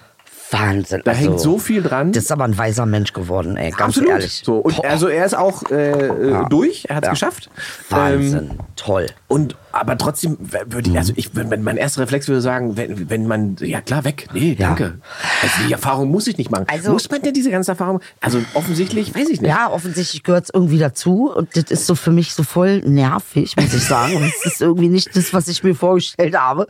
[0.50, 1.02] Wahnsinn.
[1.04, 2.12] da also, hängt so viel dran.
[2.12, 4.10] Das ist aber ein weiser Mensch geworden, ey, ganz Absolut.
[4.10, 4.42] ehrlich.
[4.44, 7.12] So, und Boah, also er ist auch äh, äh, durch, er hat es Ja.
[7.12, 7.50] geschafft.
[7.88, 8.50] Wahnsinn.
[8.50, 9.06] Ähm, Toll.
[9.28, 13.26] Und aber trotzdem würde ich, also ich, wenn- mein erster Reflex würde sagen, wenn, wenn
[13.26, 14.28] man, ja klar, weg.
[14.32, 14.68] Nee, Ja.
[14.68, 14.98] danke.
[15.42, 16.64] Also die Erfahrung muss ich nicht machen.
[16.68, 18.00] Also- muss man denn diese ganze Erfahrung?
[18.20, 19.48] Also offensichtlich, weiß ich nicht.
[19.50, 23.56] Ja, offensichtlich gehört es irgendwie dazu und das ist so für mich so voll nervig,
[23.56, 24.16] muss ich sagen.
[24.16, 26.66] Und es ist irgendwie nicht das, was ich mir vorgestellt habe.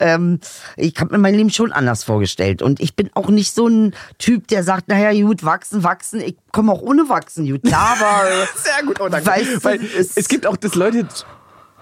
[0.00, 0.40] Ähm,
[0.76, 3.94] ich habe mir mein Leben schon anders vorgestellt und ich bin auch nicht so ein
[4.18, 6.20] Typ, der sagt, naja, gut, wachsen, wachsen.
[6.20, 7.62] Ich komme auch ohne wachsen, gut.
[7.62, 8.22] Klar, aber
[8.56, 9.26] Sehr gut, oh, danke.
[9.26, 11.06] Weißt du, Weil es- es gibt auch das Leute,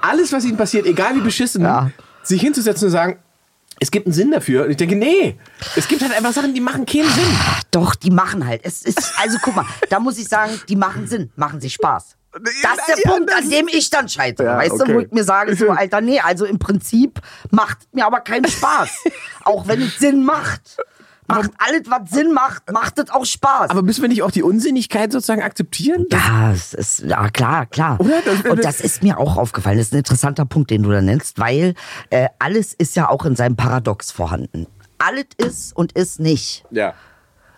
[0.02, 1.90] alles, was ihnen passiert, egal wie beschissen, Ja.
[2.22, 3.18] sich hinzusetzen und sagen,
[3.82, 4.64] es gibt einen Sinn dafür.
[4.64, 5.38] Und ich denke, nee,
[5.74, 7.36] es gibt halt einfach Sachen, die machen keinen Sinn.
[7.70, 8.60] Doch, die machen halt.
[8.64, 12.16] Es ist, also guck mal, da muss ich sagen, die machen Sinn, machen sich Spaß.
[12.32, 14.46] Das ist der Ja, Punkt, an dem ich dann scheitere.
[14.48, 14.84] Ja, weißt okay.
[14.86, 17.20] du, wo ich mir sage, so, Alter, nee, also im Prinzip
[17.50, 18.90] macht mir aber keinen Spaß.
[19.44, 20.76] auch wenn es Sinn macht.
[21.36, 23.70] Macht alles, was Sinn macht, macht es auch Spaß.
[23.70, 26.06] Aber müssen wir nicht auch die Unsinnigkeit sozusagen akzeptieren?
[26.10, 27.98] ja, es ist, ja, klar, klar.
[28.00, 28.20] Oder?
[28.24, 29.78] Das- Und das ist mir auch aufgefallen.
[29.78, 31.74] Das ist ein interessanter Punkt, den du da nennst, weil
[32.10, 34.66] äh, alles ist ja auch in seinem Paradox vorhanden.
[34.98, 36.64] Alles ist und ist nicht.
[36.70, 36.94] Ja.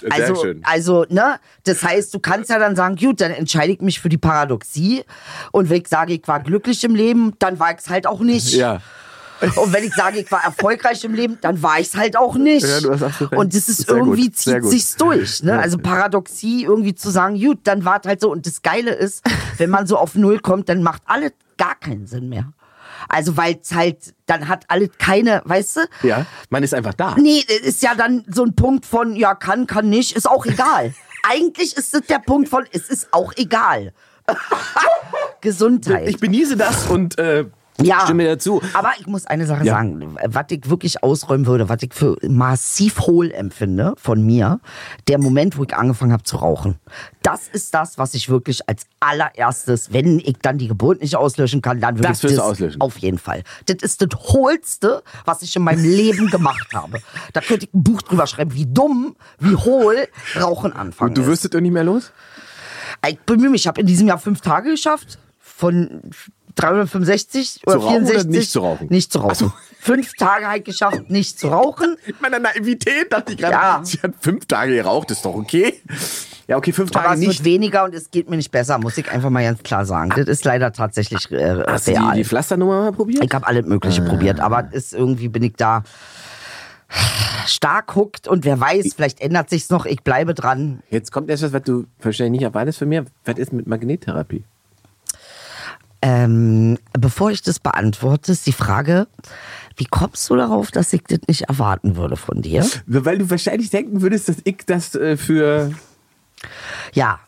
[0.01, 0.61] Sehr Also, schön.
[0.65, 4.09] also, ne, das heißt, du kannst ja dann sagen, gut, dann entscheide ich mich für
[4.09, 5.05] die Paradoxie.
[5.53, 8.19] Und wenn ich sage, ich war glücklich im Leben, dann war ich es halt auch
[8.21, 8.53] nicht.
[8.55, 8.81] Ja.
[9.57, 12.37] Und wenn ich sage, ich war erfolgreich im Leben, dann war ich es halt auch
[12.37, 12.67] nicht.
[12.67, 13.35] Ja, du hast absolut.
[13.37, 14.71] Und das ist Sehr gut, irgendwie sehr zieht gut.
[14.71, 15.43] sich's durch.
[15.43, 15.59] Ne?
[15.59, 18.31] Also Paradoxie irgendwie zu sagen, gut, dann war es halt so.
[18.31, 19.23] Und das Geile ist,
[19.59, 22.53] wenn man so auf Null kommt, dann macht alles gar keinen Sinn mehr.
[23.09, 25.81] Also weil es halt, dann hat alles keine, weißt du?
[26.07, 27.17] Ja, man ist einfach da.
[27.19, 30.95] Nee, ist ja dann so ein Punkt von, ja, kann, kann nicht, ist auch egal.
[31.29, 33.93] Eigentlich ist es der Punkt von, es ist auch egal.
[35.41, 36.09] Gesundheit.
[36.09, 37.47] Ich genieße das und äh,
[37.81, 38.61] ja, stimme dazu.
[38.75, 39.75] Aber ich muss eine Sache Ja.
[39.75, 44.61] sagen, was ich wirklich ausräumen würde, was ich für massiv hohl empfinde von mir,
[45.09, 46.79] der Moment, wo ich angefangen habe zu rauchen.
[47.23, 51.63] Das ist das, was ich wirklich als allererstes, wenn ich dann die Geburt nicht auslöschen
[51.63, 52.81] kann, dann würde Das ich das auslöschen.
[52.81, 53.43] auf jeden Fall.
[53.67, 57.01] Das ist das hohlste, was ich in meinem Leben gemacht habe.
[57.33, 60.09] Da könnte ich ein Buch drüber schreiben, wie dumm, wie hohl
[60.39, 61.11] Rauchen anfangen.
[61.11, 62.13] Und du wirst es nicht mehr los?
[63.07, 65.19] Ich bemühe mich, ich habe in diesem Jahr fünf Tage geschafft.
[65.41, 66.03] Von
[66.55, 68.31] 365 oder Zu rauchen oder 64.
[68.39, 68.87] nicht zu rauchen?
[68.91, 69.53] Nicht zu rauchen.
[69.81, 71.97] Fünf Tage halt geschafft, nicht zu rauchen.
[72.07, 73.81] Mit meiner Naivität dachte ich gerade, Ja.
[73.85, 75.81] sie hat fünf Tage geraucht, ist doch okay.
[76.49, 77.39] Ja, okay, fünf Aber Tage es nicht.
[77.41, 80.11] wird weniger und es geht mir nicht besser, muss ich einfach mal ganz klar sagen.
[80.15, 82.15] Das ist leider tatsächlich äh, Hast du die, real.
[82.17, 83.25] die Pflasternummer mal probiert?
[83.25, 85.83] ich habe alles Mögliche probiert, aber ist irgendwie bin ich da
[87.47, 89.87] stark huckt und wer weiß, vielleicht ändert sich's noch.
[89.87, 90.83] Ich bleibe dran.
[90.91, 93.05] Jetzt kommt erst was, was du wahrscheinlich nicht erwartest von mir.
[93.25, 94.45] Was ist mit Magnettherapie?
[96.03, 99.07] Ähm, bevor ich das beantworte, ist die Frage,
[99.77, 102.67] wie kommst du darauf, dass ich das nicht erwarten würde von dir?
[102.87, 105.73] Weil du wahrscheinlich denken würdest, dass ich das äh, für.
[106.93, 107.21] Ja,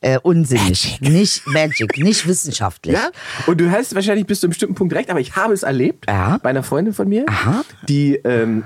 [0.00, 1.00] äh, unsinnig.
[1.00, 2.94] Nicht Magic, nicht wissenschaftlich.
[2.96, 3.10] Ja?
[3.46, 6.06] Und du hast wahrscheinlich bis zu einem bestimmten Punkt recht, aber ich habe es erlebt
[6.08, 6.38] Ja.
[6.42, 7.62] bei einer Freundin von mir, Aha.
[7.88, 8.64] die ähm,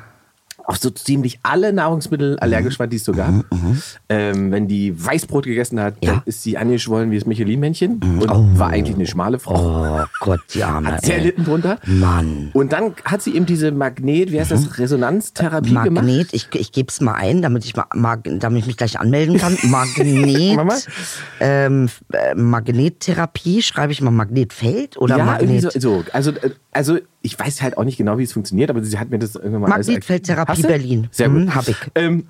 [0.69, 3.33] auf so ziemlich alle Nahrungsmittel allergisch war, die es so gab.
[4.11, 6.13] Ähm, wenn die Weißbrot gegessen hat, Ja.
[6.13, 10.03] dann ist sie angeschwollen wie das Michelin-Männchen und war eigentlich eine schmale Frau.
[10.03, 10.93] Oh Gott, die Arme.
[10.93, 11.25] Hat sehr ey.
[11.25, 11.79] litten drunter.
[11.87, 12.51] Mann.
[12.53, 15.91] Und dann hat sie eben diese Magnet, wie heißt das, Resonanztherapie gemacht.
[15.91, 19.39] Magnet, ich, ich gebe es mal ein, damit ich, mag, damit ich mich gleich anmelden
[19.39, 19.57] kann.
[19.63, 20.87] Magnet.
[21.41, 25.73] Ähm, äh, Magnettherapie, schreibe ich mal Magnetfeld oder Ja, irgendwie Magnet?
[25.83, 26.05] so, so.
[26.13, 29.11] Also, äh, also ich weiß halt auch nicht genau, wie es funktioniert, aber sie hat
[29.11, 30.63] mir das irgendwann mal Magnetfeldtherapie?
[30.63, 31.09] Berlin.
[31.11, 31.43] Sehr gut.
[31.47, 31.77] Mhm, hab ich.
[31.95, 32.27] Ähm,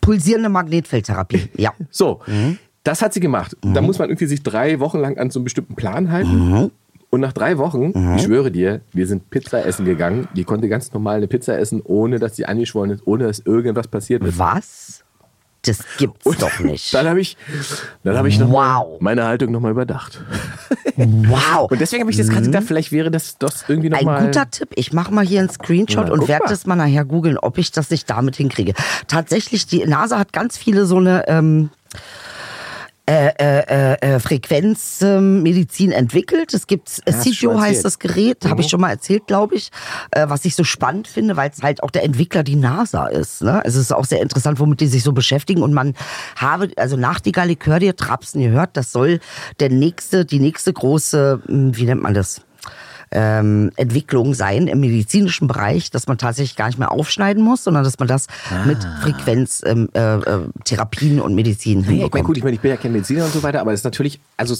[0.00, 1.48] Pulsierende Magnetfeldtherapie.
[1.56, 1.72] Ja.
[1.90, 2.58] so, Mhm.
[2.82, 3.56] das hat sie gemacht.
[3.62, 6.50] Da muss man irgendwie sich drei Wochen lang an so einen bestimmten Plan halten.
[6.50, 6.70] Mhm.
[7.10, 10.26] Und nach drei Wochen, ich schwöre dir, wir sind Pizza essen gegangen.
[10.34, 13.86] Die konnte ganz normal eine Pizza essen, ohne dass sie angeschwollen ist, ohne dass irgendwas
[13.86, 14.36] passiert ist.
[14.36, 15.03] Was?
[15.66, 16.92] Das gibt's doch nicht.
[16.92, 17.36] Dann habe ich,
[18.02, 19.00] dann habe ich noch Wow.
[19.00, 20.20] meine Haltung nochmal überdacht.
[20.96, 21.70] Wow.
[21.70, 24.26] Und deswegen habe ich das gerade gedacht, vielleicht wäre das, das irgendwie Ein nochmal.
[24.26, 24.68] guter Tipp.
[24.74, 27.72] Ich mache mal hier einen Screenshot Na, und werde das mal nachher googeln, ob ich
[27.72, 28.74] das nicht damit hinkriege.
[29.08, 31.70] Tatsächlich, die NASA hat ganz viele so eine ähm,
[33.06, 36.54] äh, äh, äh, Frequenzmedizin entwickelt.
[36.54, 38.60] Es gibt CITO heißt das Gerät, habe Mhm.
[38.60, 39.70] ich schon mal erzählt, glaube ich,
[40.10, 43.42] äh, was ich so spannend finde, weil es halt auch der Entwickler die NASA ist.
[43.42, 43.60] Ne?
[43.64, 45.94] Es ist auch sehr interessant, womit die sich so beschäftigen und man
[46.36, 49.20] habe, also Nachtigall, ich höre dir Trapsen gehört, das soll
[49.60, 52.40] der nächste, die nächste große, hm, wie nennt man das?
[53.14, 57.84] Ähm, Entwicklung sein im medizinischen Bereich, dass man tatsächlich gar nicht mehr aufschneiden muss, sondern
[57.84, 58.26] dass man das
[58.66, 62.24] mit Frequenztherapien ähm, äh, äh, und Medizin Ja, ich meine, hinbekommt.
[62.26, 64.20] gut, ich meine, ich bin ja kein Mediziner und so weiter, aber es ist natürlich,
[64.36, 64.54] also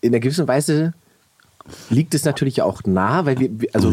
[0.00, 0.92] in einer gewissen Weise
[1.88, 3.92] liegt es natürlich auch nah, weil wir, wir- also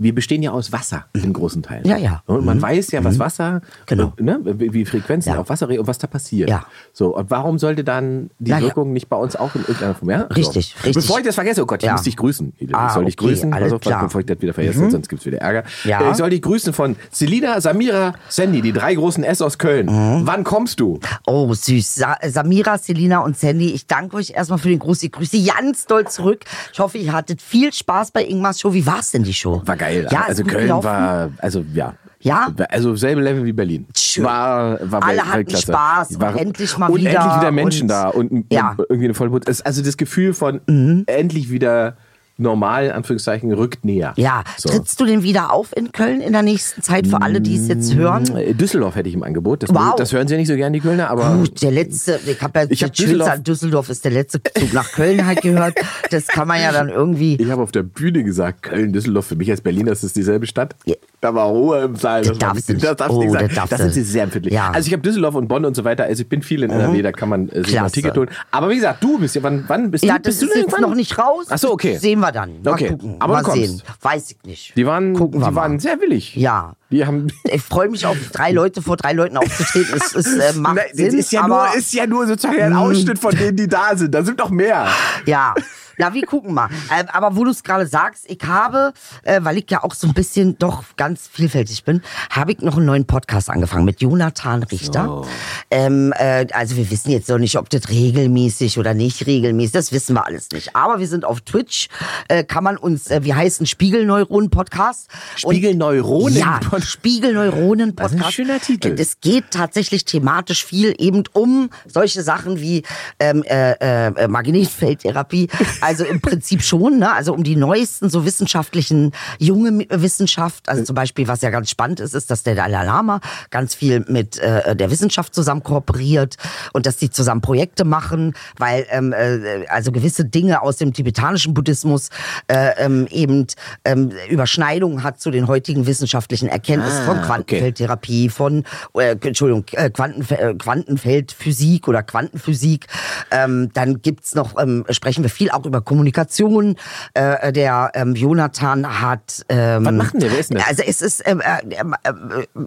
[0.00, 1.82] wir bestehen ja aus Wasser in großen Teilen.
[1.84, 1.90] Mhm.
[1.90, 2.22] Ja, ja.
[2.26, 4.12] Und man weiß ja, was Wasser, Genau.
[4.18, 5.38] ne, wie Frequenzen Ja.
[5.40, 6.48] auf Wasser und was da passiert.
[6.48, 6.64] Ja.
[6.94, 8.64] So, und warum sollte dann die Ja, ja.
[8.64, 10.22] Wirkung nicht bei uns auch in irgendeiner Form, ja?
[10.22, 10.86] Richtig, so.
[10.86, 10.94] richtig.
[11.04, 11.92] Bevor ich das vergesse, oh Gott, ich Ja.
[11.92, 12.54] muss dich grüßen.
[12.58, 13.76] Ich Ah, soll dich okay, grüßen, also.
[13.76, 14.00] Mhm.
[14.00, 15.64] bevor ich das wieder vergesse, sonst gibt es wieder Ärger.
[15.84, 16.00] Ja.
[16.00, 19.86] Äh, Ich soll dich grüßen von Selina, Samira, Sandy, die drei großen S aus Köln.
[19.86, 20.22] Mhm.
[20.26, 20.98] Wann kommst du?
[21.26, 21.94] Oh, süß.
[21.96, 25.02] Sa Samira, Selina und Sandy, ich danke euch erstmal für den Gruß.
[25.02, 26.44] Ich grüße ganz doll zurück.
[26.72, 28.72] Ich hoffe, ihr hattet viel Spaß bei Ingmars Show.
[28.72, 29.60] Wie war es denn, die Show?
[29.66, 29.89] War geil.
[30.10, 30.84] Ja, also Köln gelaufen?
[30.84, 31.94] war, also ja.
[32.22, 32.48] Ja?
[32.68, 33.86] Also selbe Level wie Berlin.
[33.96, 34.24] Schön.
[34.24, 35.62] War, war Alle hatten Weltklasse.
[35.72, 38.74] Spaß War, und endlich mal und wieder endlich wieder Menschen und- da und Ja.
[38.76, 38.84] Mhm.
[38.88, 39.46] irgendwie eine volle Bund.
[39.48, 40.60] Also das Gefühl von
[41.06, 41.96] endlich wieder
[42.40, 44.12] normal, in Anführungszeichen, rückt näher.
[44.16, 44.68] Ja, So.
[44.68, 47.68] trittst du denn wieder auf in Köln in der nächsten Zeit für alle, die es
[47.68, 48.36] jetzt hören?
[48.36, 49.62] Äh, Düsseldorf hätte ich im Angebot.
[49.62, 49.94] Das, Wow.
[49.96, 52.58] das hören sie ja nicht so gern, die Kölner, aber Gut, der letzte, ich habe
[52.60, 55.74] ja Ich hab das Düsseldorf- Düsseldorf ist der letzte Zug nach Köln halt gehört.
[56.10, 57.36] Das kann man ja dann irgendwie.
[57.36, 60.46] ich habe auf der Bühne gesagt, Köln, Düsseldorf, für mich als Berliner ist es dieselbe
[60.46, 60.74] Stadt.
[60.84, 60.94] Ja.
[61.20, 62.22] Da war Ruhe im Saal.
[62.22, 62.84] Das war darfst du nicht.
[62.84, 63.50] Das darfst du Oh, nicht sagen.
[63.54, 63.84] das Das du.
[63.84, 64.54] sind sie sehr empfindlich.
[64.54, 64.70] Ja.
[64.70, 64.74] Mhm.
[64.74, 66.04] Also ich habe Düsseldorf und Bonn und so weiter.
[66.04, 67.90] Also ich bin viel in NRW, da kann man äh, sich ein.
[67.92, 68.30] Ticket holen.
[68.50, 70.22] Aber wie gesagt, du bist ja, wann, wann bist Ja, du?
[70.22, 70.82] das bist du ist jetzt irgendwann?
[70.90, 71.46] noch nicht raus.
[71.50, 71.94] Ach so, okay.
[71.94, 72.62] Das sehen wir dann.
[72.62, 73.16] Mal Okay, gucken.
[73.18, 73.62] aber mal du kommst.
[73.78, 73.82] sehen.
[74.00, 74.76] Weiß ich nicht.
[74.76, 75.60] Die waren, Gucken wir die mal.
[75.62, 76.36] waren sehr willig.
[76.36, 76.74] Ja.
[76.90, 77.28] Die haben.
[77.52, 79.94] Ich freue mich auf drei Leute vor drei Leuten aufzutreten.
[79.96, 82.60] Es, es äh, macht Nein, das Sinn, ist ja, aber nur, ist ja nur sozusagen
[82.60, 84.14] ein Ausschnitt von denen, die da sind.
[84.14, 84.86] Da sind doch mehr.
[85.26, 85.54] Ja.
[85.98, 86.70] Na, wir gucken mal.
[86.98, 90.06] Ähm, aber wo du es gerade sagst, ich habe, äh, weil ich ja auch so
[90.06, 92.00] ein bisschen doch ganz vielfältig bin,
[92.30, 95.26] habe ich noch einen neuen Podcast angefangen mit Jonathan Richter.
[95.70, 99.92] Ähm, äh, also wir wissen jetzt noch nicht, ob das regelmäßig oder nicht regelmäßig, das
[99.92, 100.74] wissen wir alles nicht.
[100.74, 101.88] Aber wir sind auf Twitch,
[102.28, 105.10] äh, kann man uns, äh, wir heißen Spiegelneuronen-Podcast.
[105.42, 108.14] Und- Spiegelneuronen- Ja, Spiegelneuronen-Podcast.
[108.14, 108.96] Das ist ein schöner Titel.
[108.98, 112.82] Es geht tatsächlich thematisch viel eben um solche Sachen wie
[113.18, 113.72] ähm, äh,
[114.08, 115.48] äh, Magnetfeldtherapie.
[115.80, 117.12] Also im Prinzip schon, ne?
[117.12, 120.68] Also um die neuesten so wissenschaftlichen, junge Wissenschaft.
[120.68, 124.04] Also zum Beispiel, was ja ganz spannend ist, ist, dass der Dalai Lama ganz viel
[124.08, 126.36] mit äh, der Wissenschaft zusammen kooperiert
[126.72, 131.54] und dass die zusammen Projekte machen, weil ähm, äh, also gewisse Dinge aus dem tibetanischen
[131.54, 132.10] Buddhismus
[132.48, 133.46] äh, ähm, eben
[133.84, 137.26] ähm, Überschneidungen hat zu den heutigen wissenschaftlichen Erkenntnissen von Ah, okay.
[137.26, 142.86] Quantenfeldtherapie, von äh, Entschuldigung, äh, Quantenfe äh, Quantenfeldphysik oder Quantenphysik.
[143.30, 146.76] Ähm, dann gibt's noch, ähm, sprechen wir viel auch über Kommunikation.
[147.14, 150.30] Äh, der ähm, Jonathan hat ähm, Was macht denn der?
[150.32, 150.68] Wer ist denn das?
[150.68, 152.12] Also es ist, ähm, äh, ähm, äh,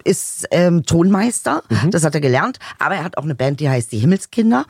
[0.03, 1.91] ist ähm, Tonmeister, Mhm.
[1.91, 4.65] das hat er gelernt, aber er hat auch eine Band, die heißt die Himmelskinder.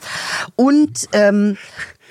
[0.56, 1.58] Und ähm,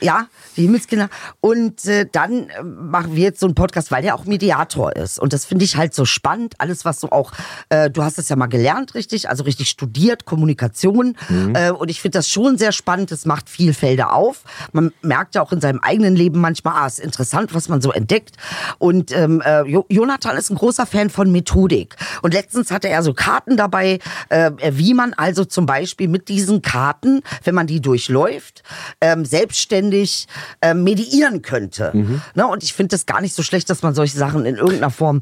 [0.02, 1.08] ja, die Himmelskinder.
[1.40, 5.18] Und äh, dann äh, machen wir jetzt so einen Podcast, weil der auch Mediator ist.
[5.18, 6.54] Und das finde ich halt so spannend.
[6.58, 7.32] Alles, was so auch,
[7.68, 11.16] äh, du hast das ja mal gelernt, richtig, also richtig studiert, Kommunikation.
[11.54, 13.12] Äh, und ich finde das schon sehr spannend.
[13.12, 14.42] Es macht viel Felder auf.
[14.72, 17.92] Man merkt ja auch in seinem eigenen Leben manchmal, ah, ist interessant, was man so
[17.92, 18.36] entdeckt.
[18.78, 21.96] Und ähm, äh, Jo- Jonathan ist ein großer Fan von Methodik.
[22.22, 23.98] Und letztens hatte er so Karten dabei,
[24.30, 28.62] äh, wie man also zum Beispiel mit diesen Karten, wenn man die durchläuft,
[29.00, 30.26] ähm, selbstständig ständig
[30.60, 31.90] äh, mediieren könnte.
[31.92, 32.22] Mhm.
[32.34, 32.46] Ne?
[32.46, 35.20] Und ich finde das gar nicht so schlecht, dass man solche Sachen in irgendeiner Form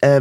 [0.00, 0.20] äh,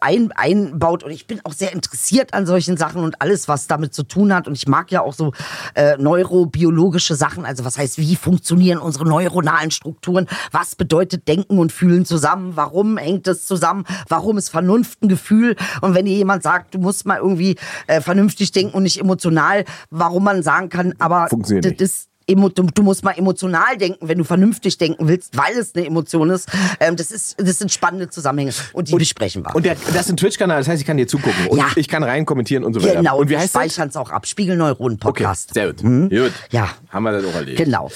[0.00, 1.02] ein, einbaut.
[1.02, 4.34] Und ich bin auch sehr interessiert an solchen Sachen und alles, was damit zu tun
[4.34, 4.46] hat.
[4.46, 5.32] Und ich mag ja auch so
[5.74, 7.44] äh, neurobiologische Sachen.
[7.44, 10.26] Also was heißt, wie funktionieren unsere neuronalen Strukturen?
[10.52, 12.52] Was bedeutet Denken und Fühlen zusammen?
[12.56, 13.84] Warum hängt es zusammen?
[14.08, 15.56] Warum ist Vernunft ein Gefühl?
[15.80, 19.64] Und wenn dir jemand sagt, du musst mal irgendwie äh, vernünftig denken und nicht emotional,
[19.90, 24.78] warum man sagen kann, aber das ist du, musst mal emotional denken, wenn du vernünftig
[24.78, 26.48] denken willst, weil es eine Emotion ist.
[26.80, 29.54] Ähm, das ist, das sind spannende Zusammenhänge und die besprechen wir.
[29.54, 31.46] Und der, das ist ein Twitch-Kanal, das heißt, ich kann dir zugucken.
[31.48, 31.66] Und Ja.
[31.76, 32.96] ich kann rein kommentieren und so weiter.
[32.96, 34.26] genau, Und wir speichern es auch ab.
[34.26, 35.54] Spiegelneuronen Okay, Podcast.
[35.54, 35.82] sehr gut.
[35.82, 36.32] Gut.
[36.50, 36.68] Ja.
[36.90, 37.64] Haben wir das auch erledigt.
[37.64, 37.90] Genau.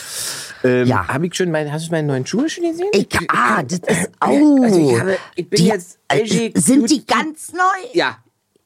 [0.63, 1.07] Ähm, Ja.
[1.09, 2.89] Hab ich schon mein, hast du meine neuen Schuhe schon gesehen?
[2.93, 4.63] Ich, ah, das ist oh.
[4.63, 7.59] Also ich habe- ich bin die, jetzt äh, LG Sind die ganz neu?
[7.93, 8.17] Ja.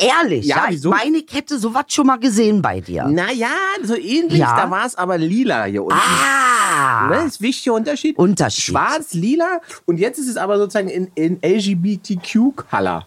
[0.00, 0.64] Ehrlich, Ja, ja.
[0.68, 0.90] wieso?
[0.92, 3.04] Ich meine, ich hätte sowas schon mal gesehen bei dir.
[3.08, 3.48] Naja,
[3.82, 4.38] so ähnlich.
[4.38, 4.56] Ja.
[4.56, 5.98] Da war es aber lila hier unten.
[5.98, 7.08] Ah.
[7.08, 8.16] Ne, das ist ein wichtiger Unterschied.
[8.16, 8.64] Unterschied.
[8.64, 13.06] Schwarz, lila und jetzt ist es aber sozusagen in, in LGBTQ-Color.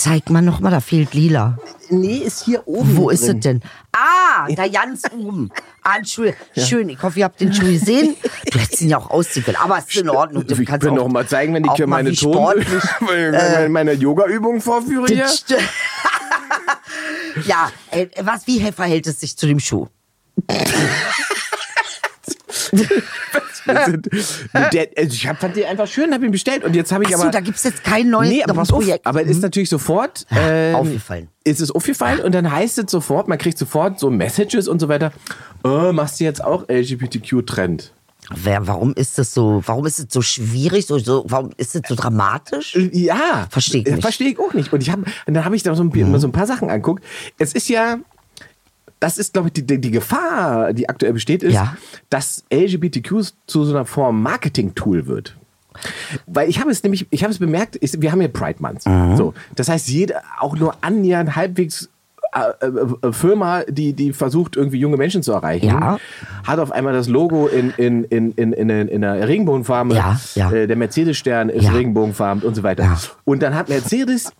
[0.00, 1.58] Zeig mal noch mal, da fehlt lila.
[1.90, 2.96] Nee, ist hier oben.
[2.96, 3.36] Wo ist drin.
[3.36, 3.62] es denn?
[3.92, 5.50] Ah, da ganz oben.
[5.82, 6.40] Ah, Entschuldigung.
[6.56, 8.16] Schön, ich hoffe, ihr habt den Schuh gesehen.
[8.50, 10.46] Du hättest ihn ja auch ausziehen können, aber es ist in Ordnung.
[10.46, 12.64] Du Ich kannst auch, noch mal zeigen, wenn ich hier meine Ton
[13.00, 15.28] meine, meine Yoga-Übung vorführe hier.
[17.44, 19.86] Ja, äh, was, wie verhält es sich zu dem Schuh?
[23.86, 24.08] Sind-
[24.72, 27.10] der, also ich hab, fand die einfach schön, habe ihn bestellt und jetzt habe ich
[27.10, 29.06] Achso, aber da gibt es jetzt kein neues Nee, aber, pass auf, Projekt.
[29.06, 31.28] aber es ist natürlich sofort ähm, aufgefallen.
[31.44, 34.88] Ist es aufgefallen und dann heißt es sofort, man kriegt sofort so Messages und so
[34.88, 35.12] weiter.
[35.64, 37.92] Oh, machst du jetzt auch LGBTQ-Trend?
[38.32, 41.82] Wer, warum ist das so, warum ist es so schwierig, so, so, warum ist es
[41.88, 42.76] so dramatisch?
[42.92, 43.96] Ja, Versteh ich äh, nicht.
[43.98, 44.02] Mhm.
[44.02, 44.72] Verstehe ich auch nicht.
[44.72, 47.02] Und ich habe, dann habe ich da so ein, mal so ein paar Sachen anguckt.
[47.38, 47.98] Es ist ja,
[49.00, 51.76] das ist, glaube ich, die, die, Gefahr, die aktuell besteht, ist, Ja.
[52.10, 55.36] dass LGBTQ zu so einer Form Marketing-Tool wird.
[56.26, 58.86] Weil ich habe es nämlich, ich habe es bemerkt, ich, wir haben ja Pride Month.
[58.86, 59.16] Mhm.
[59.16, 61.88] So, das heißt, jede auch nur annähernd halbwegs
[62.32, 65.98] äh, äh, äh, Firma, die, die versucht, irgendwie junge Menschen zu erreichen, Ja.
[66.46, 69.94] hat auf einmal das Logo in, in, in, in, in, in einer Regenbogenfarbe.
[69.94, 70.50] Ja, ja.
[70.52, 72.98] Äh, der Mercedes-Stern ist regenbogenfarben und so weiter.
[73.24, 74.32] Und dann hat Mercedes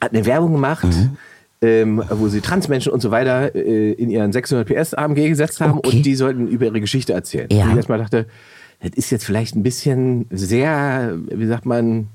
[0.00, 1.16] hat eine Werbung gemacht, Mhm.
[1.62, 5.78] Ähm, wo sie Transmenschen und so weiter äh, in ihren 600 PS AMG gesetzt haben
[5.78, 5.96] Okay.
[5.96, 7.48] und die sollten über ihre Geschichte erzählen.
[7.50, 7.64] Ja.
[7.64, 8.26] Und ich erstmal dachte,
[8.80, 12.08] das ist jetzt vielleicht ein bisschen sehr, wie sagt man,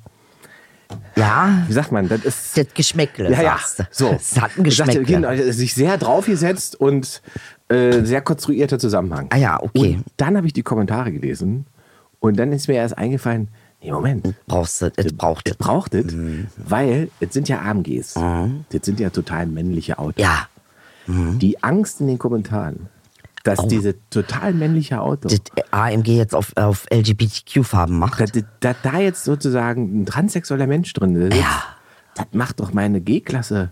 [1.16, 3.84] Ja, wie sagt man, das ist das Geschmäckle, ja, ja, sagst du.
[3.92, 4.10] so.
[4.16, 5.04] Es hat ein dachte, Geschmäckle.
[5.04, 7.22] genau, sich sehr draufgesetzt und
[7.70, 9.28] äh, sehr konstruierter Zusammenhang.
[9.32, 9.96] Ah ja, okay.
[9.98, 11.66] Und dann habe ich die Kommentare gelesen
[12.20, 13.48] und dann ist mir erst eingefallen,
[13.82, 15.58] nee, Moment, Brauchst du, es braucht das es.
[15.58, 16.48] braucht es, Mhm.
[16.58, 18.14] weil es sind ja AMGs.
[18.14, 20.22] Das sind ja total männliche Autos.
[20.24, 20.48] Ja,
[21.08, 22.88] Die Angst in den Kommentaren,
[23.44, 25.42] dass diese total männliche Auto, das
[25.72, 28.20] AMG jetzt auf, auf LGBTQ-Farben macht.
[28.20, 31.64] dass, dass da jetzt sozusagen ein transsexueller Mensch drin ist, Ja.
[32.16, 33.72] das macht doch meine G-Klasse.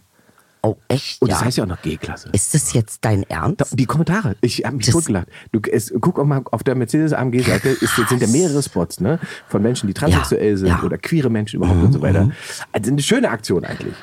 [0.62, 1.22] Oh, echt?
[1.22, 1.36] Und ja.
[1.36, 2.30] das heißt ja auch noch G-Klasse.
[2.34, 3.80] Ist das jetzt dein Da- Ernst?
[3.80, 5.28] Die Kommentare, ich habe mich Das- totgelacht.
[5.54, 9.20] Du, es, guck auch mal auf der Mercedes AMG-Seite, ist- sind ja mehrere Spots ne,
[9.48, 10.78] von Menschen, die transsexuell Ja, sind ja.
[10.80, 12.30] Mhm, oder queere Menschen überhaupt und so weiter.
[12.74, 13.94] Also eine schöne Aktion eigentlich.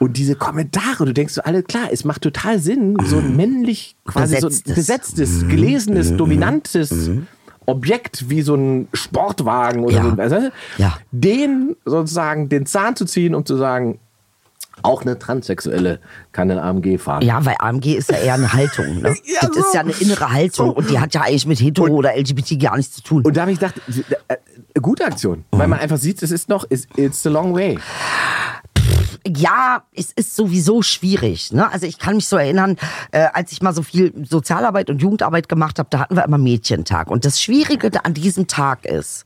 [0.00, 3.94] Und diese Kommentare, du denkst so, alle klar, es macht total Sinn, so ein männlich,
[4.04, 4.74] quasi so ein Besetztes.
[4.74, 5.48] besetztes, Mhm.
[5.48, 7.10] gelesenes, dominantes
[7.66, 10.28] Objekt wie so ein Sportwagen oder Ja.
[10.28, 10.98] so, du, Ja.
[11.12, 14.00] den sozusagen den Zahn zu ziehen, um zu sagen,
[14.82, 16.00] auch eine Transsexuelle
[16.32, 17.22] kann ein AMG fahren.
[17.22, 19.00] Ja, weil AMG ist ja eher eine Haltung.
[19.00, 19.14] Ne?
[19.24, 19.60] Ja, das so.
[19.60, 22.76] ist ja eine innere Haltung und die hat ja eigentlich mit Hetero oder LGBT gar
[22.76, 23.22] nichts zu tun.
[23.24, 23.80] Und da habe ich gedacht,
[24.28, 27.54] äh, äh, gute Aktion, weil man einfach sieht, es ist noch, it's, it's a long
[27.54, 27.78] way.
[29.26, 31.52] Ja, es ist sowieso schwierig.
[31.52, 31.70] Ne?
[31.72, 32.76] Also ich kann mich so erinnern,
[33.10, 36.38] äh, als ich mal so viel Sozialarbeit und Jugendarbeit gemacht habe, da hatten wir immer
[36.38, 37.10] Mädchentag.
[37.10, 39.24] Und das Schwierige an diesem Tag ist,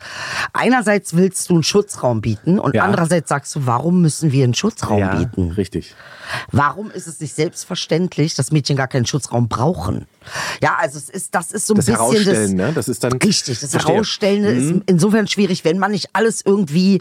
[0.53, 2.85] einerseits willst du einen Schutzraum bieten und Ja.
[2.85, 5.51] andererseits sagst du, warum müssen wir einen Schutzraum bieten?
[5.53, 5.95] richtig.
[6.53, 10.07] Warum ist es nicht selbstverständlich, dass Mädchen gar keinen Schutzraum brauchen?
[10.61, 12.73] Ja, also es ist, das ist so ein Das bisschen Herausstellen, ne?
[12.75, 13.91] Das ist dann Richtig, das Verstehe.
[13.91, 13.95] Mhm.
[13.95, 17.01] Herausstellen ist insofern schwierig, wenn man nicht alles irgendwie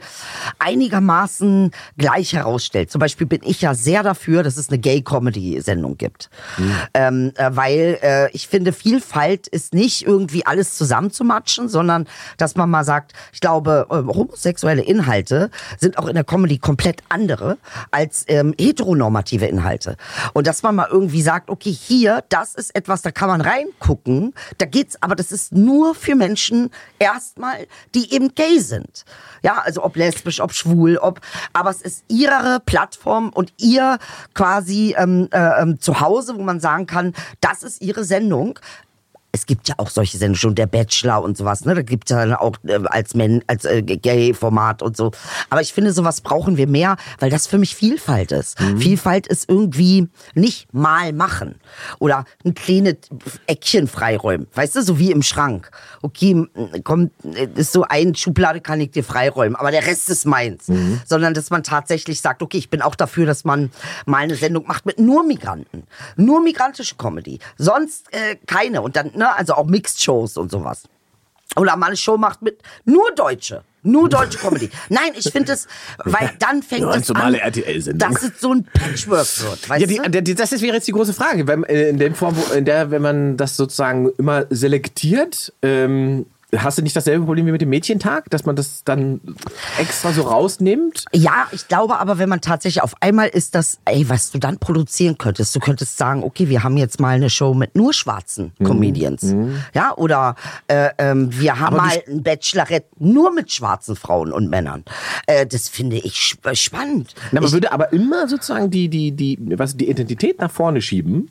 [0.59, 2.86] einigermaßen gleich herausstellt.
[2.87, 6.29] Zum Beispiel bin ich ja sehr dafür, dass es eine Gay-Comedy-Sendung gibt.
[6.57, 6.71] Mhm.
[6.93, 12.69] Ähm, äh, weil äh, ich finde, Vielfalt ist nicht irgendwie alles zusammenzumatschen, sondern dass man
[12.69, 17.57] mal sagt, ich glaube, äh, homosexuelle Inhalte sind auch in der Comedy komplett andere
[17.91, 19.97] als ähm, heteronormative Inhalte.
[20.33, 24.33] Und dass man mal irgendwie sagt, okay, hier, das ist etwas, da kann man reingucken,
[24.57, 26.69] da geht's, aber das ist nur für Menschen
[26.99, 29.05] erstmal, die eben gay sind.
[29.43, 31.21] Ja, also ob lesbisch, ob schwul, ob,
[31.53, 32.76] aber es ist ihre Plattform
[33.29, 33.97] und ihr
[34.33, 38.59] quasi ähm, äh, ähm, Zuhause, wo man sagen kann, das ist ihre Sendung.
[39.37, 41.75] Es gibt ja auch solche Sendungen, schon der Bachelor und sowas, ne?
[41.75, 45.11] Da gibt es ja auch äh, als Men, als äh, Gay-Format und so.
[45.49, 48.59] Aber ich finde, sowas brauchen wir mehr, weil das für mich Vielfalt ist.
[48.59, 48.79] Mhm.
[48.79, 51.55] Vielfalt ist irgendwie nicht mal machen
[51.99, 52.95] oder ein kleines
[53.45, 54.47] Eckchen freiräumen.
[54.53, 55.69] Weißt du, so wie im Schrank.
[56.01, 56.45] Okay,
[56.83, 57.11] komm,
[57.55, 60.67] ist so ein Schublade kann ich dir freiräumen, aber der Rest ist meins.
[60.67, 61.01] Mhm.
[61.05, 63.71] Sondern, dass man tatsächlich sagt, okay, ich bin auch dafür, dass man
[64.05, 65.83] mal eine Sendung macht mit nur Migranten.
[66.15, 67.39] Nur migrantische Comedy.
[67.57, 68.81] Sonst äh, keine.
[68.81, 70.83] Und dann, ne, also auch Mixed-Shows und sowas.
[71.55, 73.63] Oder mal eine Show macht mit nur Deutsche.
[73.83, 74.69] Nur deutsche Comedy.
[74.89, 75.65] Nein, ich finde es,
[76.03, 77.35] weil dann fängt Nur es an,
[77.95, 79.69] dass es so ein Patchwork wird.
[79.69, 81.47] Weißt Ja, die, die, das ist, wäre jetzt die große Frage.
[81.47, 86.25] Wenn, äh, in, der Form, wo, in der, wenn man das sozusagen immer selektiert, ähm,
[86.55, 89.19] hast du nicht dasselbe Problem wie mit dem Mädchentag, dass man das dann
[89.77, 91.05] extra so rausnimmt?
[91.13, 94.57] Ja, ich glaube aber, wenn man tatsächlich auf einmal ist das, ey, was du dann
[94.57, 95.55] produzieren könntest.
[95.55, 98.65] Du könntest sagen, okay, wir haben jetzt mal eine Show mit nur schwarzen Mhm.
[98.65, 99.35] Comedians.
[99.73, 100.35] Ja, oder
[100.67, 104.83] äh, ähm, wir haben Aber mal ein Bachelorette nur mit schwarzen Frauen und Männern.
[105.25, 107.13] Äh, das finde ich sp spannend.
[107.31, 110.81] Na, man ich, würde aber immer sozusagen die, die, die, was, die Identität nach vorne
[110.81, 111.29] schieben.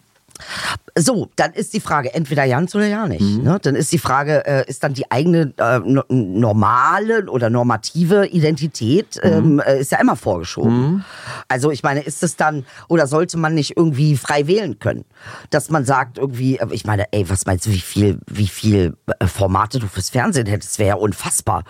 [0.99, 3.21] So, dann ist die Frage, entweder ja oder ja nicht.
[3.21, 3.43] Mhm.
[3.43, 3.59] Ne?
[3.61, 9.21] Dann ist die Frage, äh, ist dann die eigene äh, no normale oder normative Identität,
[9.23, 9.31] Mhm.
[9.31, 11.05] ähm, äh, ist ja immer vorgeschoben.
[11.49, 15.05] Also ich meine, ist es dann, oder sollte man nicht irgendwie frei wählen können?
[15.51, 18.97] Dass man sagt irgendwie, äh, ich meine, ey, was meinst du, wie viel, wie viel
[19.19, 20.79] äh, Formate du fürs Fernsehen hättest?
[20.79, 21.65] Wäre ja unfassbar.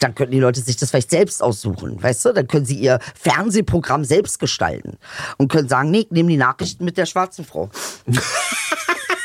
[0.00, 2.32] Dann könnten die Leute sich das vielleicht selbst aussuchen, weißt du?
[2.32, 4.98] Dann können sie ihr Fernsehprogramm selbst gestalten
[5.38, 7.70] und können sagen, nee, nehmen die Nachrichten mit der schwarzen Frau.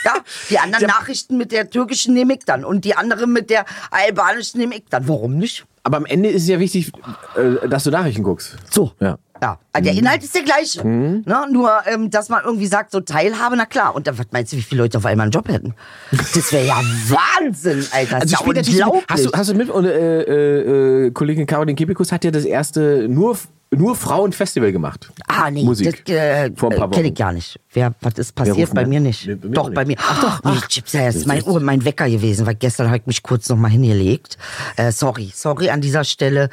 [0.05, 0.13] Ja,
[0.49, 4.59] die anderen Nachrichten mit der türkischen nehme ich dann und die andere mit der albanischen
[4.59, 5.07] nehme ich dann.
[5.09, 5.65] Warum nicht?
[5.83, 6.91] Aber am Ende ist es ja wichtig,
[7.35, 8.55] äh, dass du Nachrichten guckst.
[8.69, 8.93] So.
[8.99, 9.17] Ja.
[9.41, 10.85] Ja, also der Inhalt ist der gleiche.
[10.85, 11.23] Ne?
[11.49, 13.95] Nur, ähm, dass man irgendwie sagt, so Teilhabe, na klar.
[13.95, 15.75] Und dann, was meinst du, wie viele Leute auf einmal einen Job hätten?
[16.11, 16.75] Das wäre ja
[17.07, 18.19] Wahnsinn, Alter.
[18.19, 19.05] Das ist ja unglaublich.
[19.07, 22.43] hast du, hast du mit, und, äh, äh, äh, Kollegin Caroline Kebekus hat ja das
[22.43, 23.37] erste nur,
[23.71, 25.11] nur Frauen-Festival gemacht.
[25.27, 26.03] ah, nee, Musik.
[26.05, 27.59] das äh, Vor ein paar ich gar nicht.
[27.71, 28.73] Wer, was ist passiert?
[28.73, 29.27] Bei mir nicht.
[29.27, 29.95] Nee, bei mir doch, bei mir.
[29.99, 30.51] Ach doch.
[30.51, 33.21] Nee, Chips, ja, das ist mein, oh, mein Wecker gewesen, weil gestern habe ich mich
[33.21, 34.37] kurz noch mal hingelegt.
[34.75, 36.49] Äh, sorry, sorry an dieser Stelle.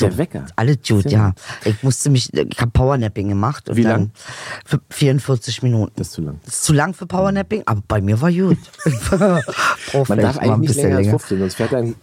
[0.00, 0.46] Der Wecker.
[0.54, 1.34] Alles gut, ja.
[1.64, 3.68] Ich musste mich, ich habe Powernapping gemacht.
[3.68, 4.10] Und Wie dann lang?
[4.64, 5.92] Für 44 Minuten.
[5.96, 6.38] Das ist zu lang.
[6.44, 8.56] Das ist zu lang für Powernapping, aber bei mir war gut.
[9.10, 11.18] Brauch Man darf eigentlich ein nicht bisschen länger als länger.
[11.18, 11.94] 15, sonst fährt dann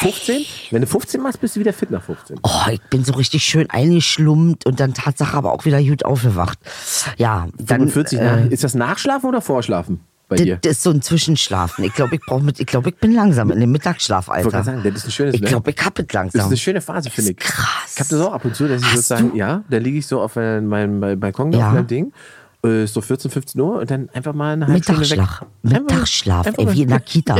[0.00, 0.44] 15.
[0.70, 2.38] Wenn du 15 machst, bist du wieder fit nach 15.
[2.42, 6.58] Oh, ich bin so richtig schön eingeschlummt und dann Tatsache aber auch wieder gut aufgewacht.
[7.16, 8.48] Ja, dann 45 äh.
[8.48, 10.56] Ist das Nachschlafen oder Vorschlafen bei dir?
[10.60, 11.84] das, ist so ein Zwischenschlafen.
[11.84, 14.38] Ich glaube, ich brauche mit, ich glaube, ich bin langsam in dem Mittagsschlaf, Ich wollte
[14.44, 14.50] Alter.
[14.50, 16.46] gerade sagen, das ist ein schönes ich glaube, ich hab es Das ist langsam.
[16.48, 17.36] eine schöne Phase, finde ich.
[17.38, 17.92] krass.
[17.94, 19.36] Ich habe das auch ab und zu, dass ich sozusagen, du?
[19.36, 21.68] ja, da liege ich so auf meinem meinem Balkon Ja.
[21.68, 22.12] auf meinem Ding.
[22.66, 25.18] Äh, so 14, 15 Uhr und dann einfach mal eine halbe Stunde weg.
[25.18, 25.46] Mittagsschlaf.
[25.64, 27.36] Einfach- Mittagsschlaf, einfach ey, wie in der Kita.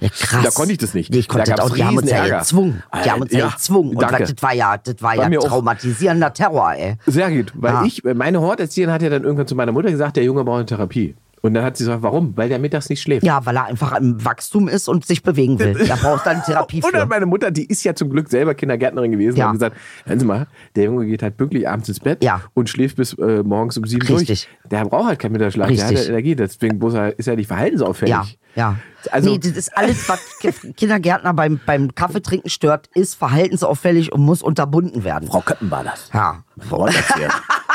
[0.00, 0.44] Ja, krass.
[0.44, 1.10] Da konnte ich das nicht.
[1.10, 1.74] Nee, ich konnte Da das auch.
[1.74, 2.82] Die haben uns ja gezwungen.
[3.04, 3.90] Die haben uns ja, Ja, gezwungen.
[3.90, 4.24] Und danke.
[4.24, 6.96] das war ja, das war Bei ja traumatisierender Terror, ey.
[7.06, 7.84] Sehr gut, weil Ja.
[7.84, 10.66] ich, meine Horterzieherin hat ja dann irgendwann zu meiner Mutter gesagt, der Junge braucht eine
[10.66, 11.14] Therapie.
[11.42, 12.36] Und dann hat sie gesagt, warum?
[12.36, 13.24] Weil der mittags nicht schläft.
[13.24, 15.74] Ja, weil er einfach im Wachstum ist und sich bewegen will.
[15.86, 17.06] Da braucht er eine Therapie Und für.
[17.06, 19.46] meine Mutter, die ist ja zum Glück selber Kindergärtnerin gewesen, Ja.
[19.46, 22.40] hat gesagt, hören Sie mal, der Junge geht halt pünktlich abends ins Bett Ja.
[22.54, 24.26] und schläft bis äh, morgens um sieben Richtig.
[24.26, 24.70] durch.
[24.70, 26.06] Der braucht halt keinen Mittagsschlaf, der hat Richtig.
[26.06, 28.10] ja Energie, deswegen er, ist er nicht verhaltensauffällig.
[28.10, 28.24] Ja,
[28.56, 28.76] ja.
[29.12, 34.22] Also, nee, das ist alles, was Ki- Kindergärtner beim, beim Kaffeetrinken stört, ist verhaltensauffällig und
[34.22, 35.28] muss unterbunden werden.
[35.28, 36.10] Frau Köppen war das.
[36.12, 36.42] Ja.
[36.58, 36.88] Frau.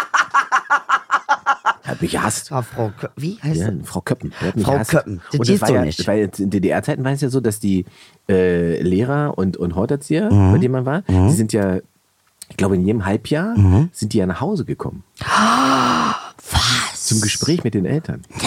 [1.92, 2.50] hat mich gehasst.
[2.50, 3.80] Ja, Frau, Kö- wie heißt Ja, sie?
[3.84, 4.34] Frau Köppen.
[4.42, 4.92] Die hat mich Frau gehasst.
[4.92, 5.22] Köppen.
[5.32, 6.08] Das Und das war so ja, nicht.
[6.08, 7.86] Weil in DDR-Zeiten war es ja so, dass die
[8.30, 10.52] äh, Lehrer und, und Horterzieher, Mhm.
[10.54, 11.78] bei denen man war, die sind ja,
[12.50, 13.90] ich glaube, in jedem Halbjahr Mhm.
[13.94, 15.04] sind die ja nach Hause gekommen.
[15.20, 16.81] Was?
[17.12, 18.22] Zum Gespräch mit den Eltern.
[18.30, 18.42] Nein.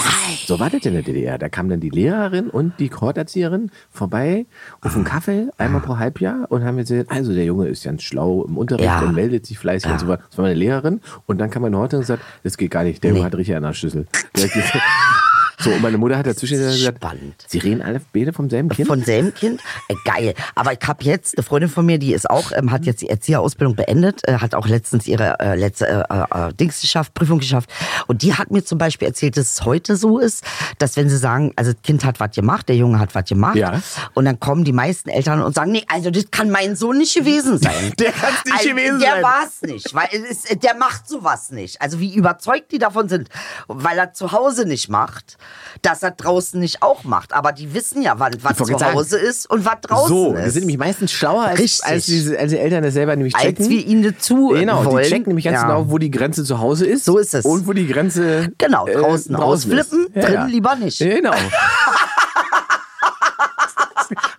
[0.47, 1.39] So war das in der DDR.
[1.39, 4.47] Da kam dann die Lehrerin und die Horterzieherin vorbei
[4.81, 8.45] auf einen Kaffee einmal pro Halbjahr und haben gesagt, also der Junge ist ganz schlau
[8.45, 9.01] im Unterricht Ja.
[9.01, 10.23] und meldet sich fleißig und so weiter.
[10.29, 13.03] Das war meine Lehrerin und dann kam meine Horterin und sagt, das geht gar nicht,
[13.05, 14.07] der Junge hat richtig an der Schüssel.
[15.65, 17.45] Der so, und meine Mutter hat dazwischen gesagt, Spannend.
[17.47, 18.89] sie reden alle beide vom selben Kind?
[18.89, 19.61] Von selben Kind?
[19.89, 20.35] Äh, geil.
[20.55, 23.09] Aber ich habe jetzt, eine Freundin von mir, die ist auch, ähm, hat jetzt die
[23.09, 27.71] Erzieherausbildung beendet, äh, hat auch letztens ihre äh, letzte äh, äh, Dings geschafft, Prüfung geschafft.
[28.07, 30.45] Und die hat mir zum Beispiel erzählt, dass es heute so ist,
[30.79, 33.57] dass wenn sie sagen, also das Kind hat was gemacht, der Junge hat was gemacht,
[33.57, 33.81] Ja.
[34.15, 37.15] und dann kommen die meisten Eltern und sagen, nee, also das kann mein Sohn nicht
[37.15, 37.93] gewesen sein.
[37.99, 39.23] Der kann's nicht also, gewesen der sein.
[39.23, 41.81] war es nicht, weil es der macht sowas nicht.
[41.81, 43.29] Also wie überzeugt die davon sind,
[43.69, 45.37] weil er zu Hause nicht macht,
[45.83, 47.33] dass er draußen nicht auch macht.
[47.33, 50.45] Aber die wissen ja, wann was zu Hause ist und was draußen so, ist.
[50.47, 53.59] die sind nämlich meistens schlauer als, als, diese, als die Eltern das selber nämlich checken.
[53.65, 55.05] als wir ihnen dazu Genau, wollen.
[55.05, 55.63] die checken nämlich ganz Ja.
[55.67, 57.05] genau, wo die Grenze zu Hause ist.
[57.05, 57.45] So ist es.
[57.45, 60.25] Und wo die Grenze Genau, äh, draußen ausflippen, ist.
[60.25, 60.99] drin lieber nicht.
[60.99, 61.33] Genau.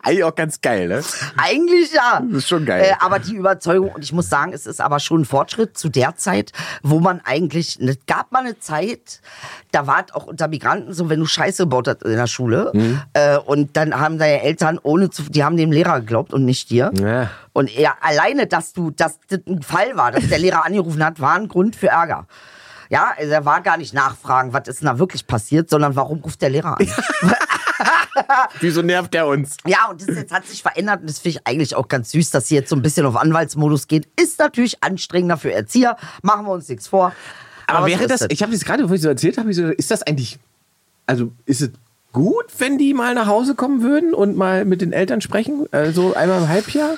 [0.05, 1.01] Eigentlich auch ganz geil, ne?
[1.37, 2.21] Eigentlich ja.
[2.23, 2.83] Das ist schon geil.
[2.83, 5.89] Äh, aber die Überzeugung, und ich muss sagen, es ist aber schon ein Fortschritt zu
[5.89, 6.51] der Zeit,
[6.83, 9.21] wo man eigentlich, es gab mal eine Zeit,
[9.71, 12.71] da war es auch unter Migranten so, wenn du Scheiße gebaut hast in der Schule,
[12.73, 13.01] Mhm.
[13.13, 16.69] äh, und dann haben deine Eltern ohne zu, die haben dem Lehrer geglaubt und nicht
[16.69, 16.91] dir.
[16.99, 17.29] Ja.
[17.53, 21.19] Und ja, alleine, dass du, dass das ein Fall war, dass der Lehrer angerufen hat,
[21.19, 22.27] war ein Grund für Ärger.
[22.89, 26.19] Ja, also er war gar nicht nachfragen, was ist denn da wirklich passiert, sondern warum
[26.19, 26.87] ruft der Lehrer an?
[28.59, 29.57] Wieso nervt der uns?
[29.65, 32.29] Ja, und das jetzt hat sich verändert und das finde ich eigentlich auch ganz süß,
[32.31, 34.07] dass sie jetzt so ein bisschen auf Anwaltsmodus geht.
[34.19, 37.13] Ist natürlich anstrengender für Erzieher, machen wir uns nichts vor.
[37.67, 38.27] Aber, so wäre das, es.
[38.29, 40.37] ich habe das gerade, bevor ich so erzählt habe, so, ist das eigentlich,
[41.05, 41.71] also ist es
[42.13, 45.71] gut, wenn die mal nach Hause kommen würden und mal mit den Eltern sprechen?
[45.73, 46.95] Äh, so einmal im Halbjahr?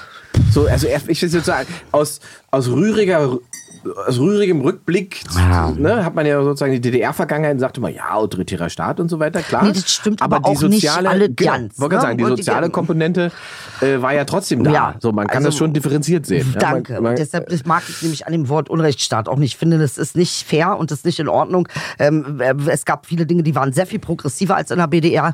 [0.52, 2.20] So, also ich will sozusagen aus,
[2.52, 3.40] aus rühriger
[4.08, 5.72] aus rührigem Rückblick Ja.
[5.72, 9.20] ne, hat man ja sozusagen die DDR-Vergangenheit und sagte mal, ja, autoritärer Staat und so
[9.20, 9.64] weiter, klar.
[9.64, 12.02] Nee, das stimmt aber die auch nicht soziale, alle genau, ganz, wollte ne?
[12.02, 13.32] sagen, die soziale Komponente
[13.82, 14.72] äh, war ja trotzdem da.
[14.72, 16.50] Ja, so, man kann also- das schon differenziert sehen.
[16.54, 16.94] Ja, Danke.
[16.94, 19.54] man, man, und deshalb das mag ich nämlich an dem Wort Unrechtsstaat auch nicht.
[19.54, 21.68] Ich finde, das ist nicht fair und das ist nicht in Ordnung.
[22.00, 25.34] Ähm, äh, es gab viele Dinge, die waren sehr viel progressiver als in der BDR.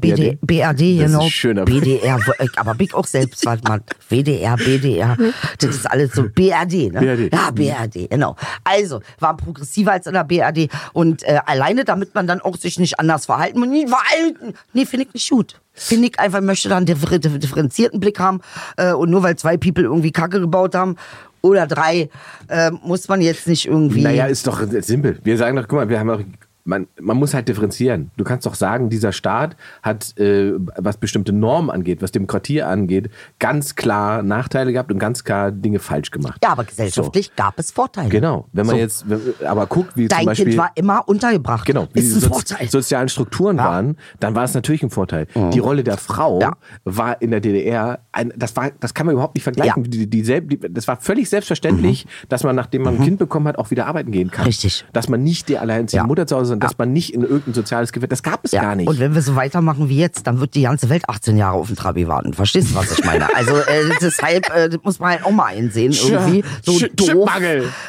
[0.00, 1.28] BD, BRD, Das ist genau.
[1.28, 1.64] schöner.
[1.64, 3.80] BDR, wo- äh, aber Big auch selbst, warte mal.
[4.08, 5.16] WDR, BDR,
[5.58, 7.00] das ist alles so BRD, ne?
[7.00, 7.32] BRD.
[7.32, 8.36] Ja, BRD, genau.
[8.64, 12.78] Also, waren progressiver als in der BRD und äh, alleine, damit man dann auch sich
[12.78, 14.54] nicht anders verhalten und nicht verhalten.
[14.72, 15.60] Nee, finde ich nicht gut.
[15.74, 18.40] Finde ich einfach, möchte da einen differ differenzierten Blick haben
[18.76, 20.96] äh, und nur weil zwei People irgendwie Kacke gebaut haben
[21.40, 22.08] oder drei,
[22.48, 24.02] äh, muss man jetzt nicht irgendwie...
[24.02, 25.18] Naja, ist doch simpel.
[25.24, 26.20] Wir sagen doch, guck mal, wir haben auch,
[26.64, 28.10] man, man muss halt differenzieren.
[28.16, 33.10] Du kannst doch sagen, dieser Staat hat, äh, was bestimmte Normen angeht, was Demokratie angeht,
[33.38, 36.38] ganz klar Nachteile gehabt und ganz klar Dinge falsch gemacht.
[36.42, 38.08] ja, aber gesellschaftlich gab es Vorteile.
[38.10, 38.46] Genau.
[38.52, 38.80] Wenn man So.
[38.80, 39.04] jetzt,
[39.44, 40.46] aber guckt, wie zum Dein Beispiel.
[40.46, 41.66] Kind war immer untergebracht.
[41.66, 42.68] Genau, wie ist die ein Sozi- Vorteil.
[42.70, 43.62] sozialen Strukturen Ja.
[43.64, 43.66] Mhm.
[43.68, 45.26] waren, dann war es natürlich ein Vorteil.
[45.52, 46.52] Die Rolle der Frau Ja.
[46.84, 49.82] war in der DDR, ein, das, war, das kann man überhaupt nicht vergleichen.
[49.82, 49.86] Ja.
[49.86, 49.90] Mhm.
[49.90, 53.48] Die, die, selb- die, das war völlig selbstverständlich, dass man, nachdem man ein Kind bekommen
[53.48, 54.44] hat, auch wieder arbeiten gehen kann.
[54.44, 54.84] Richtig.
[54.92, 55.58] Dass man nicht die.
[55.62, 58.52] Deshalb Mutter zu Hause, sondern dass man nicht in irgendein soziales Gewinn, das gab es
[58.52, 58.86] Ja, gar nicht.
[58.88, 61.66] Und wenn wir so weitermachen wie jetzt, dann wird die ganze Welt 18 Jahre auf
[61.68, 62.34] den Trabi warten.
[62.34, 63.34] Verstehst du, was ich meine?
[63.34, 66.44] Also äh, deshalb äh, das muss man halt auch mal einsehen irgendwie.
[66.62, 67.30] So Sch- doof.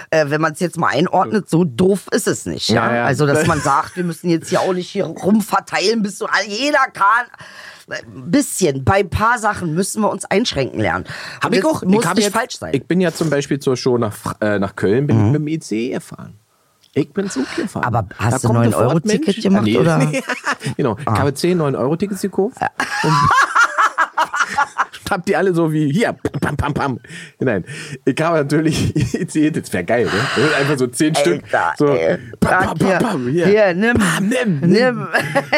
[0.10, 2.70] Äh, wenn man es jetzt mal einordnet, so doof ist es nicht.
[2.70, 2.94] Ja?
[2.94, 3.06] Ja.
[3.06, 6.86] Also dass man sagt, wir müssen jetzt hier auch nicht hier rumverteilen, bis so jeder
[6.94, 7.26] kann.
[7.90, 11.04] Ein bisschen, bei ein paar Sachen müssen wir uns einschränken lernen.
[11.44, 11.84] Hab ich auch.
[11.84, 12.72] Muss ich nicht jetzt, falsch sein.
[12.74, 15.48] Ich bin ja zum Beispiel zur Show nach, äh, nach Köln, bin ich mit dem
[15.50, 16.36] ICE gefahren.
[16.96, 17.90] Ich bin Zug gefahren.
[17.90, 17.96] Mhm.
[17.96, 19.78] Aber hast Da du kommt ein 9-Euro-Ticket Fortmensch- gemacht, Ah, nee.
[19.78, 20.12] oder?
[20.78, 20.98] genau.
[21.00, 22.58] Ich habe 10 9-Euro-Tickets gekauft.
[23.04, 23.12] Und
[25.12, 26.14] hab die alle so wie hier.
[26.42, 27.00] Pam, pam, pam.
[27.40, 27.66] Nein.
[28.06, 30.56] Ich habe natürlich ICE, das wäre geil, ne?
[30.60, 31.44] Einfach so 10 Stück.
[31.78, 31.86] So.
[32.40, 33.28] Pam, pam, pam, pam.
[33.28, 33.46] Hier.
[33.48, 33.98] hier, nimm.
[34.22, 34.60] Nimm.
[34.62, 35.08] Nimm.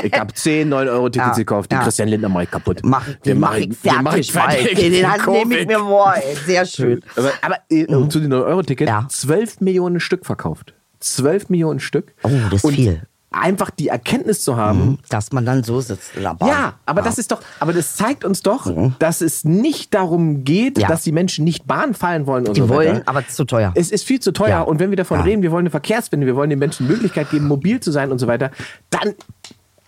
[0.03, 1.71] Ich habe 10 9-Euro-Tickets Ja, gekauft.
[1.71, 1.83] Den ja.
[1.83, 2.79] Christian Lindner mach ich kaputt.
[2.83, 4.75] Mach, den mach ich fertig, den mach ich fertig.
[4.75, 6.35] Den, den nehme ich mir vor, ey.
[6.45, 7.01] Sehr schön.
[7.15, 9.05] aber, aber äh, und zu den 9-Euro-Ticket, Ja.
[9.09, 10.73] 12 Millionen Stück verkauft.
[10.99, 12.13] 12 Millionen Stück.
[12.23, 13.01] Oh, das ist und viel.
[13.31, 16.37] Einfach die Erkenntnis zu haben, Dass man dann so sitzt Bahn.
[16.47, 20.77] ja, aber das ist doch, aber das zeigt uns doch, dass es nicht darum geht,
[20.77, 20.83] Mhm.
[20.83, 20.87] Ja.
[20.87, 22.91] dass die Menschen nicht Bahn fahren wollen und Die so weiter.
[22.93, 23.73] wollen, aber es ist zu teuer.
[23.75, 24.61] Es ist viel zu teuer Ja.
[24.61, 25.25] und wenn wir davon Ja.
[25.25, 28.09] reden, wir wollen eine Verkehrswende, wir wollen den Menschen die Möglichkeit geben, mobil zu sein
[28.13, 28.51] und so weiter,
[28.89, 29.15] dann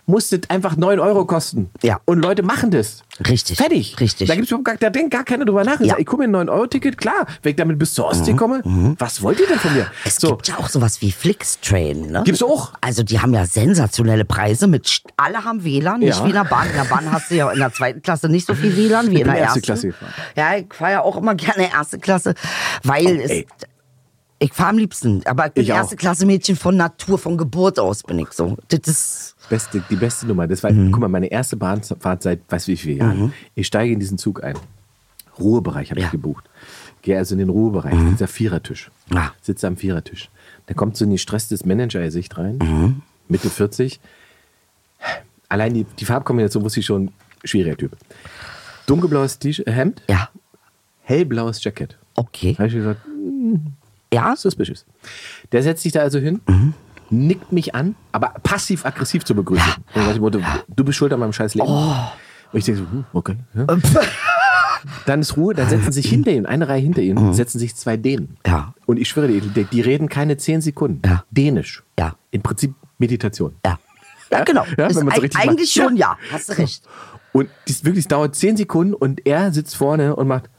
[0.08, 1.70] muss das einfach 9 Euro kosten.
[1.82, 2.00] Ja.
[2.06, 3.02] Und Leute machen das.
[3.28, 3.58] Richtig.
[3.58, 4.00] Fertig.
[4.00, 4.26] Richtig.
[4.28, 5.80] Da, gibt's überhaupt gar, da denkt gar keiner drüber nach.
[5.80, 5.96] Ja.
[5.98, 8.62] Ich gucke mir ein 9-Euro-Ticket, klar, wenn ich damit bis zur Ostsee komme,
[8.98, 9.86] was wollt ihr denn von mir?
[10.04, 12.22] Es so, gibt ja auch sowas wie Flixtrain, ne?
[12.24, 12.72] Gibt's auch?
[12.80, 16.24] Also die haben ja sensationelle Preise mit alle haben WLAN, nicht Ja.
[16.24, 16.68] wie in der Bahn.
[16.68, 19.14] In der Bahn hast du ja in der zweiten Klasse nicht so viel WLAN wie
[19.16, 19.62] Ich in bin der erste ersten.
[19.62, 20.12] Klasse gefahren.
[20.36, 22.34] Ja, ich fahre ja auch immer gerne erste Klasse,
[22.82, 23.46] weil es ey.
[24.38, 25.76] ich fahre am liebsten, aber ich bin Ich auch.
[25.76, 28.56] erste Klasse Mädchen von Natur, von Geburt aus bin ich so.
[28.68, 30.46] Das ist beste, die beste Nummer.
[30.46, 30.92] Das war, Mhm.
[30.92, 33.32] guck mal, meine erste Bahnfahrt seit, weiß wie vielen Jahren.
[33.54, 34.56] Ich steige in diesen Zug ein.
[35.38, 36.06] Ruhebereich habe Ja.
[36.06, 36.08] Mhm.
[36.08, 36.44] ich gebucht.
[37.02, 38.90] Gehe also in den Ruhebereich, dieser Vierertisch.
[39.14, 39.30] Ah.
[39.40, 40.30] Sitze am Vierertisch.
[40.66, 43.02] Da kommt so ein gestresstes Manager-Gesicht rein, Mhm.
[43.28, 44.00] Mitte 40.
[45.48, 47.10] Allein die, die Farbkombination wusste ich schon,
[47.44, 47.96] schwieriger Typ.
[48.86, 50.28] Dunkelblaues T Hemd, ja
[51.02, 51.96] hellblaues Jacket.
[52.16, 52.52] okay.
[52.52, 53.00] Da habe ich gesagt,
[54.12, 54.84] Ja, suspicious.
[55.52, 56.40] Der setzt sich da also hin,
[57.10, 59.72] nickt mich an, aber passiv-aggressiv zur Begrüßung.
[59.94, 61.68] Und nach dem Motto, du bist schuld an meinem scheiß Leben.
[61.68, 63.36] Und ich denke so, hm, okay.
[63.54, 63.66] Ja.
[65.06, 67.96] Dann ist Ruhe, dann setzen sich hinter ihm, eine Reihe hinter ihm, setzen sich zwei
[67.96, 68.36] Dänen.
[68.46, 68.74] Ja.
[68.86, 71.02] Und ich schwöre dir, die, die reden keine zehn Sekunden.
[71.04, 71.24] Ja.
[71.32, 71.82] Dänisch.
[71.98, 72.14] Ja.
[72.30, 73.54] Im Prinzip Meditation.
[73.66, 73.78] ja.
[74.30, 74.64] Ja, genau.
[74.76, 75.88] Ja, richtig eigentlich macht.
[75.88, 76.82] schon ja, hast du recht.
[77.32, 80.50] Und dies wirklich es dauert zehn Sekunden und er sitzt vorne und macht,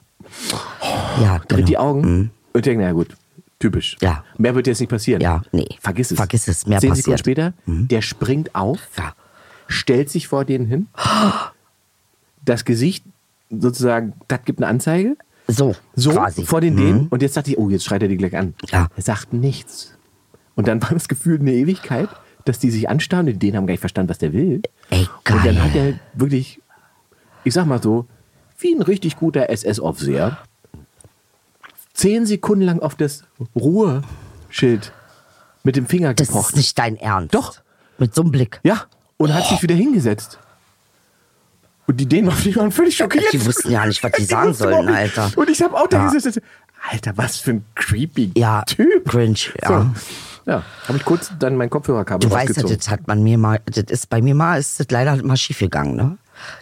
[1.21, 1.65] Ja, dreht genau.
[1.67, 3.15] die Augen und ich denke, na gut,
[3.59, 3.97] typisch.
[4.01, 4.23] Ja.
[4.37, 5.21] Mehr wird jetzt nicht passieren.
[5.21, 5.67] Ja, nee.
[5.81, 6.17] Vergiss es.
[6.17, 7.07] Vergiss es, mehr Zehn passiert.
[7.07, 7.11] Mhm.
[7.11, 9.13] Sekunden später, der springt auf, Ja.
[9.67, 10.87] stellt sich vor denen hin,
[12.43, 13.03] das Gesicht
[13.49, 15.17] sozusagen, das gibt eine Anzeige.
[15.47, 16.45] So, So quasi.
[16.45, 17.07] vor den Dänen.
[17.07, 18.53] Und jetzt dachte ich, oh, jetzt schreit er die gleich an.
[18.71, 18.87] Ja.
[18.95, 19.97] Er sagt nichts.
[20.55, 22.09] Und dann war das Gefühl eine Ewigkeit,
[22.45, 23.25] dass die sich anstarren.
[23.27, 24.61] Und die Dänen haben gar nicht verstanden, was der will.
[24.91, 25.63] Ey, Und dann geil.
[25.63, 26.61] hat er wirklich,
[27.43, 28.05] ich sag mal so,
[28.59, 30.37] wie ein richtig guter SS-Aufseher,
[31.99, 33.23] zehn Sekunden lang auf das
[33.55, 34.91] Ruheschild
[35.63, 36.49] mit dem Finger Das gepocht.
[36.51, 37.33] ist nicht dein Ernst.
[37.35, 37.59] Doch.
[37.97, 38.59] Mit so einem Blick.
[38.63, 38.83] Ja,
[39.17, 40.39] und hat sich wieder hingesetzt.
[41.87, 43.33] Und die Dänen waren- die waren völlig schockiert.
[43.33, 44.87] Die wussten ja nicht, was die sagen wussten sollen.
[44.89, 45.31] Alter.
[45.35, 46.11] Und ich habe auch da Ja.
[46.11, 46.41] gesessen.
[46.91, 49.09] Alter, was für ein creepy Ja, Typ.
[49.09, 49.67] cringe, ja.
[49.67, 50.51] So.
[50.51, 53.59] Ja, habe ich kurz dann mein Kopfhörerkabel Du weißt ja, das hat man mir mal,
[53.65, 56.17] das ist bei mir mal, ist das leider mal schief gegangen, ne?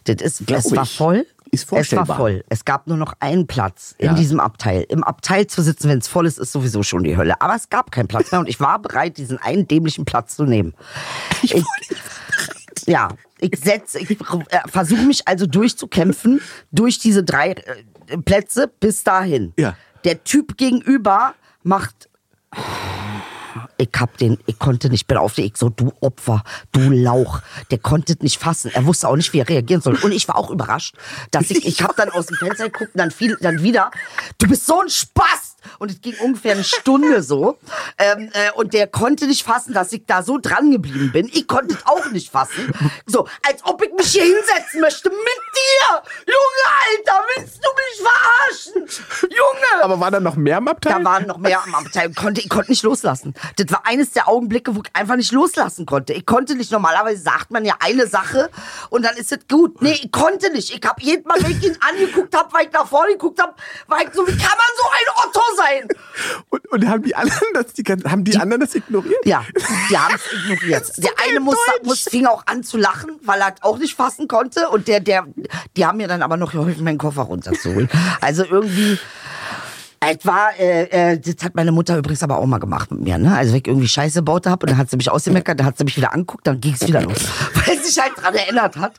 [0.05, 0.97] Das ist, Glaub es war ich.
[0.97, 1.25] voll.
[1.51, 2.17] Ist es war vorstellbar.
[2.17, 2.43] voll.
[2.49, 4.13] Es gab nur noch einen Platz in Ja.
[4.13, 4.85] diesem Abteil.
[4.89, 7.41] Im Abteil zu sitzen, wenn es voll ist, ist sowieso schon die Hölle.
[7.41, 10.43] Aber es gab keinen Platz mehr und ich war bereit, diesen einen dämlichen Platz zu
[10.45, 10.73] nehmen.
[11.43, 11.53] Ich,
[12.87, 14.15] ja, ich setze, ich äh,
[14.67, 16.41] versuche mich also durchzukämpfen
[16.71, 19.53] durch diese drei äh, Plätze bis dahin.
[19.57, 19.75] Ja.
[20.05, 21.33] Der Typ gegenüber
[21.63, 22.09] macht
[23.77, 27.41] ich hab den, ich konnte nicht, bin auf den, ich so, du Opfer, du Lauch.
[27.71, 28.71] Der konnte nicht fassen.
[28.73, 29.95] Er wusste auch nicht, wie er reagieren soll.
[30.01, 30.95] Und ich war auch überrascht,
[31.31, 33.91] dass ich, ich hab dann aus dem Fenster geguckt und dann fiel, dann wieder,
[34.39, 35.56] du bist so ein Spaß!
[35.79, 37.57] Und es ging ungefähr eine Stunde so.
[37.97, 41.29] Ähm, äh, und der konnte nicht fassen, dass ich da so dran geblieben bin.
[41.33, 42.71] Ich konnte es auch nicht fassen.
[43.05, 46.01] So, als ob ich mich hier hinsetzen möchte mit dir!
[46.25, 49.29] Junge, Alter, willst du mich verarschen?
[49.29, 49.83] Junge!
[49.83, 50.99] Aber war da noch mehr im Abteil?
[50.99, 52.09] Da waren noch mehr am Abteil.
[52.09, 53.33] Ich konnte, ich konnte nicht loslassen.
[53.57, 56.13] Das war eines der Augenblicke, wo ich einfach nicht loslassen konnte.
[56.13, 56.71] Ich konnte nicht.
[56.71, 58.49] Normalerweise sagt man ja eine Sache
[58.89, 59.81] und dann ist es gut.
[59.81, 60.73] Nee, ich konnte nicht.
[60.73, 63.53] Ich habe jedes Mal, wenn ich ihn angeguckt habe, weil ich nach vorne geguckt habe,
[63.87, 65.87] war ich so, wie kann man so ein Otto sein?
[66.49, 69.25] und, und haben die anderen das, die, haben die, anderen das ignoriert?
[69.25, 69.43] Ja,
[69.89, 70.97] die haben es ignoriert.
[70.97, 74.69] Der eine muss, muss, fing auch an zu lachen, weil er auch nicht fassen konnte.
[74.69, 75.25] Und der, der,
[75.75, 77.89] die haben mir dann aber noch geholfen, meinen Koffer runterzuholen.
[78.21, 78.99] Also irgendwie.
[79.99, 83.17] Es war, äh, äh, das hat meine Mutter übrigens aber auch mal gemacht mit mir,
[83.17, 83.35] ne?
[83.35, 85.77] Also wenn ich irgendwie Scheiße gebaut habe und dann hat sie mich ausgemeckert, dann hat
[85.77, 87.17] sie mich wieder angeguckt, dann ging es wieder los.
[87.53, 88.93] Weil sie sich halt dran erinnert hat.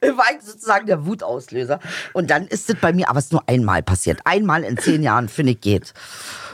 [0.00, 1.80] war ich sozusagen der Wutauslöser.
[2.12, 4.20] Und dann ist es bei mir, aber es ist nur einmal passiert.
[4.24, 5.94] Einmal in zehn Jahren, finde ich, geht.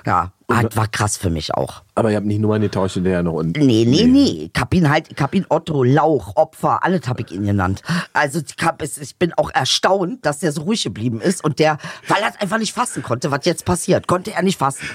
[0.06, 1.82] Ja, das war krass für mich auch.
[1.94, 3.56] Aber ihr habt nicht nur eine Tausche der noch und.
[3.56, 4.50] Nee, nee, nee.
[4.54, 7.82] Ich hab ihn halt, ich hab ihn Otto, Lauch, Opfer, alles hab ich ihn genannt.
[8.12, 11.78] Also ich, hab, ich bin auch erstaunt, dass der so ruhig geblieben ist und der,
[12.06, 14.88] weil er es einfach nicht fassen konnte, was jetzt passiert, konnte er nicht fassen.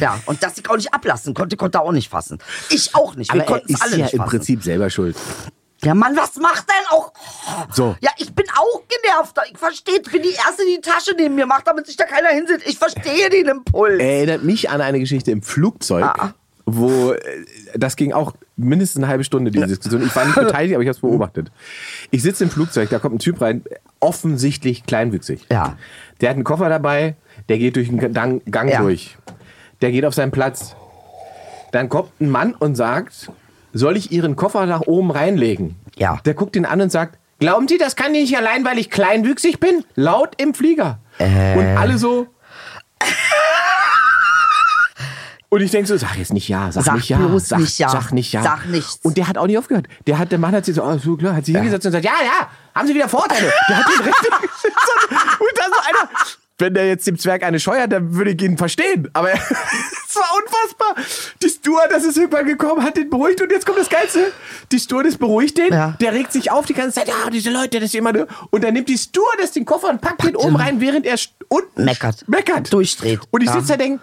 [0.00, 2.38] Ja, und dass ich auch nicht ablassen konnte, konnte er auch nicht fassen.
[2.70, 3.32] Ich auch nicht.
[3.32, 4.30] Wir Aber er ist alle ja im fassen.
[4.30, 5.16] Prinzip selber schuld.
[5.86, 7.12] Ja, Mann, was macht denn auch?
[7.72, 7.94] So.
[8.00, 9.36] Ja, ich bin auch genervt.
[9.52, 12.04] Ich verstehe, ich bin die Erste, die die Tasche neben mir macht, damit sich da
[12.04, 12.66] keiner hinsetzt.
[12.66, 14.00] Ich verstehe den Impuls.
[14.00, 16.34] Erinnert mich an eine Geschichte im Flugzeug, Ah.
[16.64, 17.20] wo äh,
[17.76, 20.04] das ging auch mindestens eine halbe Stunde, diese Diskussion.
[20.04, 21.52] Ich war nicht beteiligt, aber ich habe es beobachtet.
[22.10, 23.62] Ich sitze im Flugzeug, da kommt ein Typ rein,
[24.00, 25.46] offensichtlich kleinwüchsig.
[25.52, 25.76] Ja.
[26.20, 27.14] Der hat einen Koffer dabei,
[27.48, 28.80] der geht durch einen Gang, Gang Ja.
[28.80, 29.16] durch.
[29.82, 30.74] Der geht auf seinen Platz.
[31.72, 33.30] Dann kommt ein Mann und sagt,
[33.76, 35.76] soll ich Ihren Koffer nach oben reinlegen?
[35.96, 36.18] Ja.
[36.24, 38.90] Der guckt ihn an und sagt, glauben Sie, das kann ich nicht allein, weil ich
[38.90, 39.84] kleinwüchsig bin?
[39.94, 40.98] Laut im Flieger.
[41.18, 41.56] Äh.
[41.56, 42.28] Und alle so...
[45.48, 47.78] Und ich denke so, sag jetzt nicht ja, sag, Sag nicht ja, bloß sag, nicht
[47.78, 47.88] ja.
[47.88, 48.42] sag nicht ja.
[48.42, 48.98] Sag nichts.
[49.04, 49.86] Und der hat auch nicht aufgehört.
[50.06, 52.04] Der hat, der Mann hat sich so, oh, so klar, hat sich hingesetzt und gesagt,
[52.04, 53.52] ja, ja, haben Sie wieder Vorteile.
[53.68, 56.10] Der hat den richtig Und dann so einer,
[56.58, 59.10] wenn der jetzt dem Zwerg eine scheuert, dann würde ich ihn verstehen.
[59.12, 61.04] Aber es war unfassbar.
[61.42, 64.32] Die Stewardess ist übergekommen, hat den beruhigt und jetzt kommt das Geilste.
[64.72, 65.96] Die Stewardess beruhigt den, Ja.
[66.00, 68.26] der regt sich auf die ganze Zeit, ja, diese Leute, das ist immer nur.
[68.50, 71.16] Und dann nimmt die Stewardess den Koffer und packt, den oben rein, während er
[71.48, 72.26] unten Meckert.
[72.28, 72.72] meckert.
[72.72, 73.20] Durchdreht.
[73.30, 73.54] Und ich Ja.
[73.60, 74.02] sitze da und denke,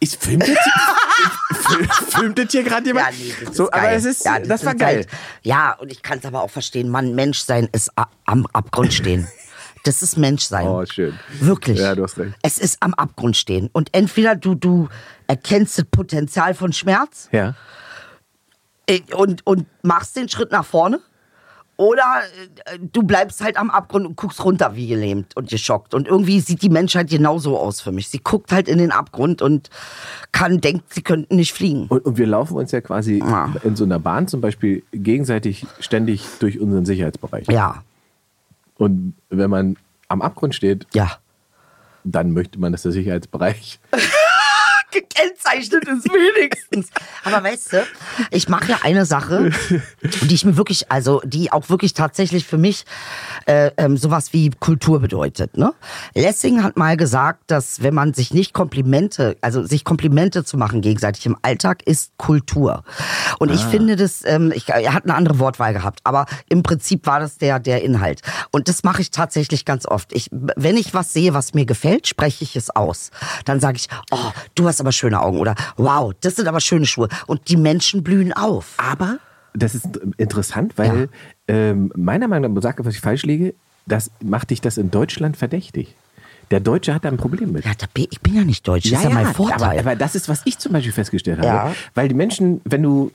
[0.00, 0.48] ist filmt das,
[1.68, 3.06] hier- filmt das hier gerade jemand?
[3.10, 4.96] Ja, nee, das ist so, aber es ist, Ja, das, war ist geil.
[4.96, 5.08] Halt,
[5.42, 9.28] ja, und ich kann es aber auch verstehen, Mann, Menschsein ist a- am Abgrund stehen.
[9.84, 10.66] Das ist Menschsein.
[10.66, 11.14] Oh, schön.
[11.40, 11.78] Wirklich.
[11.78, 12.34] Ja, du hast recht.
[12.42, 13.70] Es ist am Abgrund stehen.
[13.72, 14.88] Und entweder du, du
[15.28, 17.54] erkennst das Potenzial von Schmerz Ja.
[18.86, 21.00] äh, und, und machst den Schritt nach vorne.
[21.76, 22.04] Oder
[22.66, 25.92] äh, du bleibst halt am Abgrund und guckst runter wie gelähmt und geschockt.
[25.92, 28.08] Und irgendwie sieht die Menschheit genauso aus für mich.
[28.08, 29.70] Sie guckt halt in den Abgrund und
[30.30, 31.88] kann, denkt, sie könnten nicht fliegen.
[31.88, 33.52] Und, und wir laufen uns ja quasi Ja.
[33.64, 37.48] in so einer Bahn zum Beispiel gegenseitig ständig durch unseren Sicherheitsbereich.
[37.50, 37.82] Ja,
[38.76, 39.76] Und wenn man
[40.08, 41.18] am Abgrund steht, ja.
[42.04, 43.80] dann möchte man, dass der Sicherheitsbereich
[44.94, 46.88] gekennzeichnet ist wenigstens.
[47.24, 47.86] Aber weißt du,
[48.30, 49.50] ich mache ja eine Sache,
[50.22, 52.84] die ich mir wirklich, also die auch wirklich tatsächlich für mich
[53.46, 55.56] äh, ähm, sowas wie Kultur bedeutet.
[55.56, 55.74] Ne?
[56.14, 60.80] Lessing hat mal gesagt, dass wenn man sich nicht Komplimente, also sich Komplimente zu machen
[60.80, 62.84] gegenseitig im Alltag, ist Kultur.
[63.38, 67.06] Und ich finde das, ähm, ich, er hat eine andere Wortwahl gehabt, aber im Prinzip
[67.06, 68.22] war das der der Inhalt.
[68.50, 70.12] Und das mache ich tatsächlich ganz oft.
[70.12, 73.10] Ich, wenn ich was sehe, was mir gefällt, spreche ich es aus.
[73.44, 76.86] Dann sage ich, oh, du hast aber schöne Augen oder wow, das sind aber schöne
[76.86, 77.08] Schuhe.
[77.26, 78.74] Und die Menschen blühen auf.
[78.76, 79.18] Aber
[79.54, 81.08] das ist interessant, weil
[81.48, 83.54] ähm, meiner Meinung nach, sag, was ich falsch liege,
[83.86, 85.94] das macht dich das in Deutschland verdächtig.
[86.50, 87.64] Der Deutsche hat da ein Problem mit.
[87.64, 89.62] Ja, bin, ich bin ja nicht deutsch, das ist ja, mein Vorteil.
[89.62, 91.46] Aber, aber das ist, was ich zum Beispiel festgestellt habe.
[91.46, 91.74] Ja.
[91.94, 93.12] Weil die Menschen, wenn du,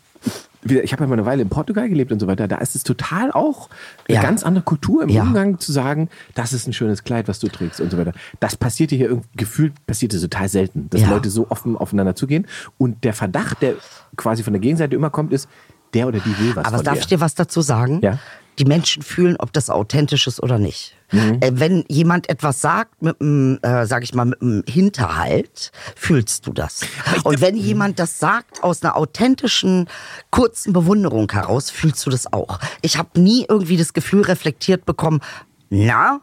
[0.64, 2.84] ich habe ja mal eine Weile in Portugal gelebt und so weiter, da ist es
[2.84, 3.70] total auch
[4.08, 4.22] eine Ja.
[4.22, 5.24] ganz andere Kultur im Ja.
[5.24, 8.12] Umgang zu sagen, das ist ein schönes Kleid, was du trägst und so weiter.
[8.40, 11.10] Das passiert hier irgendwie, gefühlt passiert es total selten, dass Ja.
[11.12, 12.46] Leute so offen aufeinander zugehen.
[12.78, 13.76] Und der Verdacht, der
[14.18, 15.48] quasi von der Gegenseite immer kommt, ist,
[15.94, 17.00] der oder die will was Aber darf dir.
[17.00, 18.00] ich dir was dazu sagen?
[18.02, 18.20] Ja.
[18.60, 20.96] Die Menschen fühlen, ob das authentisch ist oder nicht.
[21.12, 21.38] Mhm.
[21.42, 26.48] Äh, wenn jemand etwas sagt mit einem, äh, sag ich mal, mit einem Hinterhalt, fühlst
[26.48, 26.82] du das.
[27.24, 29.88] Und wenn jemand das sagt aus einer authentischen,
[30.32, 32.60] kurzen Bewunderung heraus, fühlst du das auch.
[32.82, 35.22] Ich habe nie irgendwie das Gefühl reflektiert bekommen,
[35.70, 36.22] na,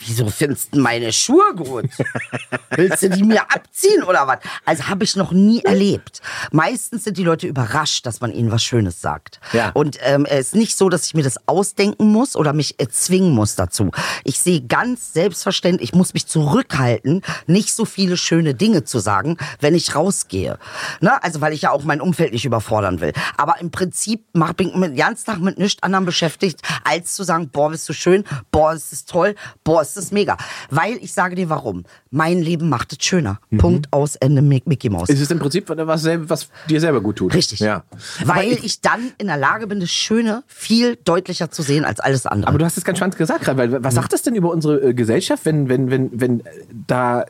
[0.00, 1.88] wieso findest du meine Schuhe gut?
[2.70, 4.38] Willst du die mir abziehen oder was?
[4.64, 6.20] Also habe ich noch nie erlebt.
[6.52, 9.40] Meistens sind die Leute überrascht, dass man ihnen was Schönes sagt.
[9.52, 9.70] Ja.
[9.70, 13.32] Und ähm, es ist nicht so, dass ich mir das ausdenken muss oder mich zwingen
[13.32, 13.90] muss dazu.
[14.24, 19.36] Ich sehe ganz selbstverständlich, ich muss mich zurückhalten, nicht so viele schöne Dinge zu sagen,
[19.60, 20.58] wenn ich rausgehe.
[21.00, 21.22] Ne?
[21.22, 23.12] Also weil ich ja auch mein Umfeld nicht überfordern will.
[23.36, 27.22] Aber im Prinzip mach, bin ich den ganzen Tag mit nichts anderem beschäftigt, als zu
[27.24, 30.36] sagen, boah, bist du schön, boah, ist es toll, boah, ist es mega.
[30.70, 31.84] Weil ich sage dir warum.
[32.10, 33.40] Mein Leben macht es schöner.
[33.58, 35.08] Punkt aus Ende Mick- Mickey Mouse.
[35.08, 37.34] Es ist im Prinzip was, was dir selber gut tut.
[37.34, 37.60] Richtig.
[37.60, 37.84] Ja.
[38.24, 42.00] Weil aber, ich, dann in der Lage bin, das Schöne viel deutlicher zu sehen als
[42.00, 42.48] alles andere.
[42.48, 44.80] aber du hast es ganz spannend gesagt gerade, weil was sagt das denn über unsere
[44.90, 46.44] äh, Gesellschaft, wenn, wenn, wenn, wenn äh,
[46.86, 47.24] da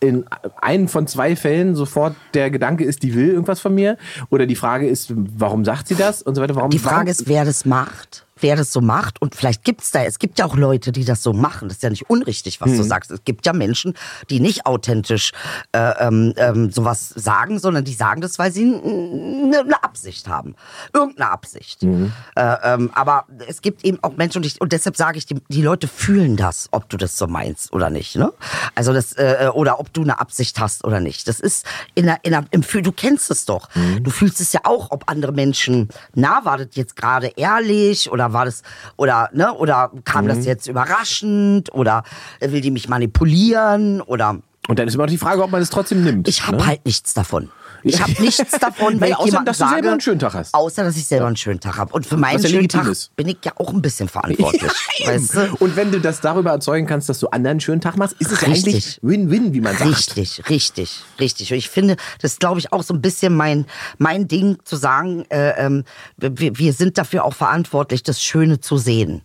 [0.00, 0.24] in
[0.60, 3.96] einem von zwei Fällen sofort der Gedanke ist, die will irgendwas von mir?
[4.30, 6.54] Oder die Frage ist, warum sagt sie das und so weiter?
[6.54, 9.20] Warum, Die Frage warum, ist, wer das macht, wer das so macht.
[9.22, 11.68] Und vielleicht gibt's da, es gibt ja auch Leute, die das so machen.
[11.68, 12.88] Das ist ja nicht unrichtig, was du Mhm.
[12.88, 13.10] sagst.
[13.10, 13.94] Es gibt ja Menschen,
[14.30, 15.32] die nicht authentisch
[15.72, 20.54] äh, ähm, ähm, sowas sagen, sondern die sagen das, weil sie eine ne Absicht haben.
[20.92, 21.82] Irgendeine Absicht.
[21.82, 22.12] Mhm.
[22.36, 25.36] Äh, ähm, aber es gibt eben auch Menschen, und, ich, und deshalb sage ich, die,
[25.48, 28.16] die Leute fühlen das, ob du das so meinst oder nicht.
[28.16, 28.32] Ne?
[28.74, 31.28] Also das, äh, oder ob du eine Absicht hast oder nicht.
[31.28, 33.68] Das ist in der, in der, im Fühl, du kennst es doch.
[33.74, 34.04] Mhm.
[34.04, 38.27] Du fühlst es ja auch, ob andere Menschen, na, war das jetzt gerade ehrlich oder
[38.32, 38.62] war das,
[38.96, 40.28] oder, ne, oder kam Mhm.
[40.28, 42.02] das jetzt überraschend oder
[42.40, 45.70] will die mich manipulieren oder und dann ist immer noch die Frage, ob man es
[45.70, 46.28] trotzdem nimmt.
[46.28, 46.66] ich habe ne?
[46.66, 47.50] halt nichts davon.
[47.82, 50.34] Ich habe nichts davon, wenn Naja, ich außer, dass du sage, selber einen schönen Tag
[50.34, 50.54] hast.
[50.54, 51.92] Außer, dass ich selber einen schönen Tag habe.
[51.92, 53.14] Und für meinen ja schönen Tag ist.
[53.16, 54.72] bin ich ja auch ein bisschen verantwortlich.
[55.06, 55.56] weißt du?
[55.58, 58.32] Und wenn du das darüber erzeugen kannst, dass du anderen einen schönen Tag machst, ist
[58.32, 58.74] es ja Richtig.
[58.74, 59.90] eigentlich Win-Win, wie man sagt.
[60.16, 61.52] Richtig, richtig, richtig.
[61.52, 63.66] Und ich finde, das ist, glaube ich, auch so ein bisschen mein,
[63.98, 65.84] mein Ding zu sagen, äh, ähm,
[66.16, 69.22] wir, wir sind dafür auch verantwortlich, das Schöne zu sehen.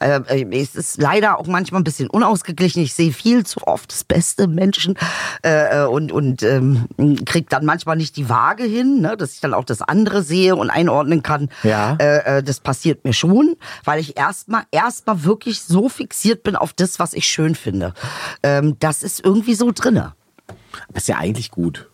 [0.00, 2.82] Äh, äh, es ist leider auch manchmal ein bisschen unausgeglichen.
[2.82, 4.96] Ich sehe viel zu oft das Beste Menschen
[5.44, 6.86] äh, äh, und, und ähm,
[7.24, 10.56] kriege dann manchmal nicht die Waage hin, ne, dass ich dann auch das andere sehe
[10.56, 11.48] und einordnen kann.
[11.62, 11.96] Ja.
[11.96, 16.98] Äh, das passiert mir schon, weil ich erstmal erstmal wirklich so fixiert bin auf das,
[16.98, 17.94] was ich schön finde.
[18.42, 20.14] Ähm, das ist irgendwie so drinne.
[20.94, 21.88] Ist ja eigentlich gut.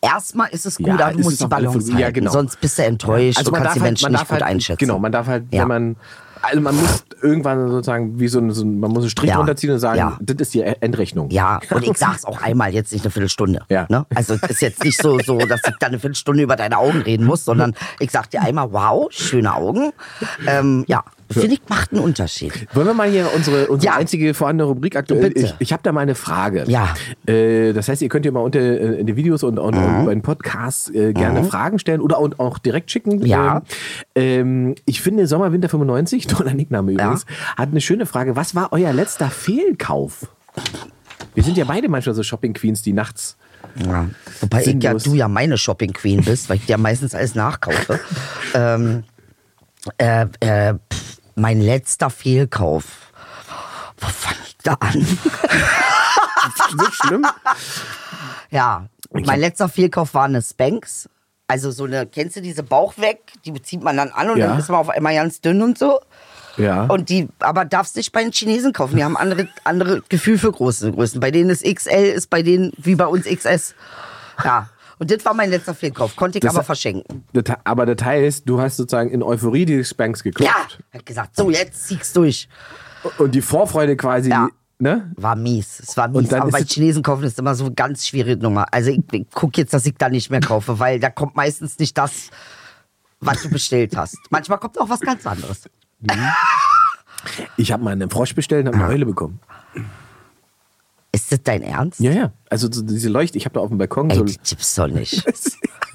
[0.00, 2.32] Erstmal ist es gut, Ja, aber du musst die Balance Fälle- ja, halten, genau.
[2.32, 4.78] sonst bist du enttäuscht, du man kannst die darf Menschen nicht gut halt, einschätzen.
[4.78, 5.62] Genau, man darf halt, Ja.
[5.62, 5.96] wenn man,
[6.42, 9.36] also man muss irgendwann sozusagen wie so, ein- so ein- man muss einen Strich Ja.
[9.38, 10.18] runterziehen und sagen, Ja.
[10.20, 11.30] das ist die Endrechnung.
[11.30, 13.62] Ja, und ich sag's auch einmal, jetzt nicht eine Viertelstunde.
[13.68, 13.86] Ja.
[13.88, 14.06] Ne?
[14.14, 17.00] Also es ist jetzt nicht so, so, dass ich dann eine Viertelstunde über deine Augen
[17.02, 19.92] reden muss, sondern ich sag dir einmal, wow, schöne Augen.
[20.46, 22.52] Ähm, ja, finde ich, macht einen Unterschied.
[22.74, 23.98] Wollen wir mal hier unsere, unsere Ja.
[23.98, 25.30] einzige vorhandene Rubrik aktuell?
[25.30, 25.46] Bitte.
[25.46, 26.64] Ich, ich habe da mal eine Frage.
[26.66, 26.94] Ja.
[27.26, 30.04] Äh, das heißt, ihr könnt ja mal unter äh, in die Videos und, und, und
[30.06, 33.18] bei den Podcasts äh, gerne Fragen stellen oder und auch direkt schicken.
[33.18, 33.26] Mhm.
[33.26, 33.62] Ja.
[34.14, 38.36] Ähm, ähm, ich finde Sommer Winter 95, toller Nickname übrigens, hat eine schöne Frage.
[38.36, 40.28] Was war euer letzter Fehlkauf?
[41.34, 43.36] Wir sind ja beide manchmal so Shopping Queens, die nachts.
[43.84, 44.08] Ja.
[44.40, 47.34] Wobei ich ja, du ja meine Shopping Queen bist, weil ich dir ja meistens alles
[47.34, 48.00] nachkaufe.
[48.54, 49.04] ähm,
[49.98, 52.84] äh, äh, pff, mein letzter Fehlkauf.
[53.98, 55.06] Wo fange ich da an?
[56.78, 57.26] So schlimm?
[58.50, 61.08] Ja, mein letzter Fehlkauf war eine Spanx.
[61.48, 63.20] Also so eine, kennst du diese Bauch weg?
[63.44, 64.48] Die zieht man dann an und Ja.
[64.48, 66.00] dann ist man auf einmal ganz dünn und so.
[66.56, 66.84] Ja.
[66.84, 68.96] Und die, aber darfst nicht bei den Chinesen kaufen.
[68.96, 71.20] Die haben andere, andere Gefühl für große Größen.
[71.20, 73.74] Bei denen ist XL, ist bei denen wie bei uns XS.
[74.42, 74.68] Ja.
[74.98, 76.16] Und das war mein letzter Fehlkauf.
[76.16, 77.24] Konnte ich Das- aber verschenken.
[77.64, 80.78] Aber der Teil ist, du hast sozusagen in Euphorie die Spanks geklopft.
[80.92, 80.98] Ja.
[80.98, 82.48] Hat gesagt, so, jetzt zieh's durch.
[83.18, 84.48] Und die Vorfreude quasi, Ja.
[84.78, 85.12] ne?
[85.16, 85.80] War mies.
[85.80, 86.32] Es war mies.
[86.32, 88.66] Aber bei es- Chinesen kaufen ist immer so eine ganz schwierige Nummer.
[88.72, 91.78] Also ich, ich gucke jetzt, dass ich da nicht mehr kaufe, weil da kommt meistens
[91.78, 92.30] nicht das,
[93.20, 94.16] was du bestellt hast.
[94.30, 95.68] Manchmal kommt auch was ganz anderes.
[97.56, 99.40] Ich habe mal einen Frosch bestellt und habe eine Eule bekommen.
[101.16, 101.98] Ist das dein Ernst?
[101.98, 102.32] Ja, ja.
[102.50, 104.24] Also so diese Leuchte, ich habe da auf dem Balkon Ey, so.
[104.24, 105.24] das gibt's doch nicht.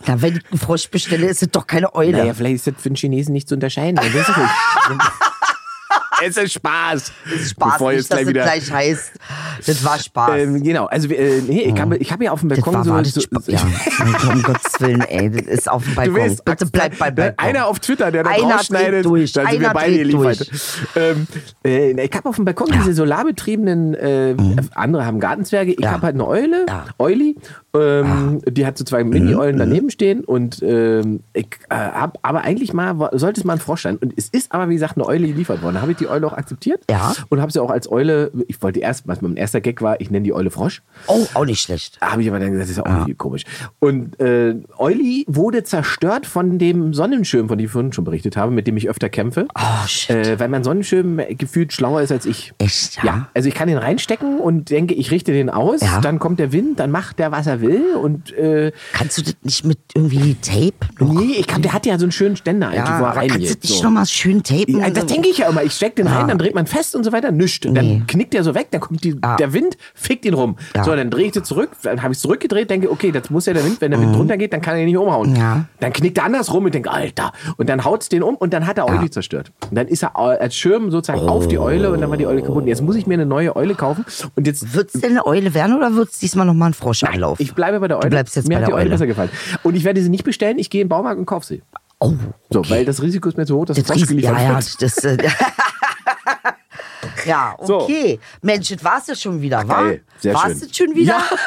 [0.08, 2.18] Na, wenn ich einen Frosch bestelle, ist es doch keine Eule.
[2.18, 4.00] Naja, vielleicht ist das für einen Chinesen nicht zu unterscheiden.
[4.04, 4.50] Ich weiß es nicht.
[6.28, 7.12] es ist Spaß.
[7.32, 8.44] Das ist Spaß, Bevor nicht, jetzt dass gleich es wieder.
[8.44, 9.12] gleich heißt.
[9.66, 10.32] Das war Spaß.
[10.40, 13.04] Ähm, genau, also äh, nee, ich habe ich hab ja auf dem das Balkon war
[13.06, 13.48] so, so, Spaß.
[13.48, 13.60] Ja,
[14.32, 16.16] um Gottes Willen, ey, das ist auf dem Du Balkon.
[16.16, 17.38] willst, Bitte bleib beim Balkon.
[17.40, 20.50] Einer auf Twitter, der da rausschneidet, durch, dann sind wir beide geliefert.
[20.96, 21.28] Ähm,
[21.66, 24.36] äh, ich habe auf dem Balkon diese solarbetriebenen, äh,
[24.76, 25.84] andere haben Gartenzwerge, ich Mhm.
[25.84, 25.92] Ja.
[25.92, 26.86] habe halt eine Eule, Ja.
[27.00, 27.36] Euli,
[27.76, 32.74] ähm, die hat so zwei Mini-Eulen daneben stehen und ähm, ich äh, hab, aber eigentlich
[32.74, 35.28] mal, sollte es mal ein Frosch sein und es ist aber wie gesagt eine Eule
[35.28, 35.76] geliefert worden.
[35.76, 37.14] Da habe ich die Eule auch akzeptiert Ja.
[37.30, 40.12] und habe sie auch als Eule, ich wollte erst, was mein erster Gag war, ich
[40.12, 40.82] nenne die Eule Frosch.
[41.08, 42.00] Oh, auch nicht schlecht.
[42.02, 43.44] Habe ich aber dann gesagt, das ist ja auch irgendwie komisch.
[43.80, 48.52] Und äh, Euli wurde zerstört von dem Sonnenschirm, von dem ich vorhin schon berichtet habe,
[48.52, 49.48] mit dem ich öfter kämpfe.
[49.56, 50.16] Oh, shit.
[50.16, 52.54] Äh, weil mein Sonnenschirm gefühlt schlauer ist als ich.
[52.58, 53.04] Echt, ja?
[53.04, 56.00] Ja, also ich kann den reinstecken und denke, ich richte den aus, Ja.
[56.02, 59.36] dann kommt der Wind, dann macht der, was er will und äh, Kannst du das
[59.44, 61.14] nicht mit irgendwie Tape noch?
[61.14, 63.20] nee, ich kann, der hat ja so einen schönen Ständer eigentlich, ja, wo er aber
[63.28, 63.84] kannst du nicht So.
[63.84, 64.80] noch mal schön tapen?
[64.80, 65.64] Ja, das denke ich ja immer.
[65.64, 67.32] Ich steck den rein, dann dreht man fest und so weiter.
[67.32, 67.66] Nischt.
[67.66, 68.02] Dann Nee.
[68.08, 69.36] knickt der so weg, dann kommt die, Ja.
[69.38, 70.56] der Wind, fickt ihn rum.
[70.76, 70.84] Ja.
[70.84, 73.54] So, dann drehe ich sie zurück, dann habe ich zurückgedreht, denke, okay, das muss ja
[73.54, 75.32] der Wind, wenn der Wind runter geht, dann kann er ihn nicht umhauen.
[75.32, 75.36] Mhm.
[75.36, 75.66] Ja.
[75.80, 77.32] Dann knickt er andersrum und denke, Alter.
[77.58, 79.52] Und dann haut's den um und dann hat er Euli zerstört.
[79.70, 82.42] Und dann ist er als Schirm sozusagen auf die Eule und dann war die Eule
[82.42, 82.66] kaputt.
[82.66, 84.06] Jetzt muss ich mir eine neue Eule kaufen.
[84.36, 86.74] Und jetzt Wird es denn eine Eule werden oder wird es diesmal noch mal ein
[86.74, 87.42] Frosch anlaufen?
[87.42, 88.10] ich bleibe bei der Eule.
[88.10, 88.90] bleibst jetzt mir bei hat die der Eule Eule.
[88.92, 89.30] besser gefallen.
[89.64, 91.62] Und ich werde sie nicht bestellen, ich gehe in den Baumarkt und kaufe sie.
[92.00, 92.14] oh,
[92.50, 94.82] So, weil das Risiko ist mir zu hoch, dass das Frosch geliefert ja, ja, wird.
[94.82, 95.18] das, äh,
[97.26, 97.82] ja, So.
[97.82, 98.20] okay.
[98.42, 99.82] Mensch, das war's ja schon wieder, wa?
[99.84, 100.02] geil.
[100.20, 100.60] Sehr war's schön.
[100.62, 101.14] das schon wieder?
[101.14, 101.24] Ja.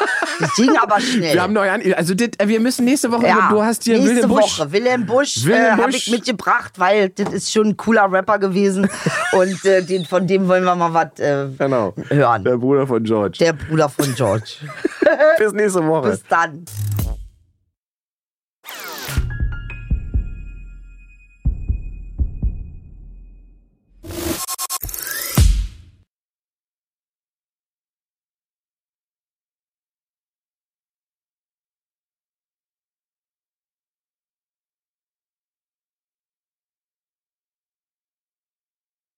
[0.40, 1.34] Das ging aber schnell.
[1.34, 4.14] Wir haben neu an, also das, wir müssen nächste Woche, ja, du hast hier nächste
[4.16, 4.58] Wilhelm Busch.
[4.58, 4.72] Woche.
[4.72, 8.88] Wilhelm Busch, Wilhelm äh, habe ich mitgebracht, weil das ist schon ein cooler Rapper gewesen
[9.32, 11.94] und äh, den, von dem wollen wir mal was äh, Genau.
[12.08, 12.42] hören.
[12.42, 13.38] Der Bruder von George.
[13.38, 14.56] Der Bruder von George.
[15.38, 16.10] Bis nächste Woche.
[16.10, 16.64] Bis dann.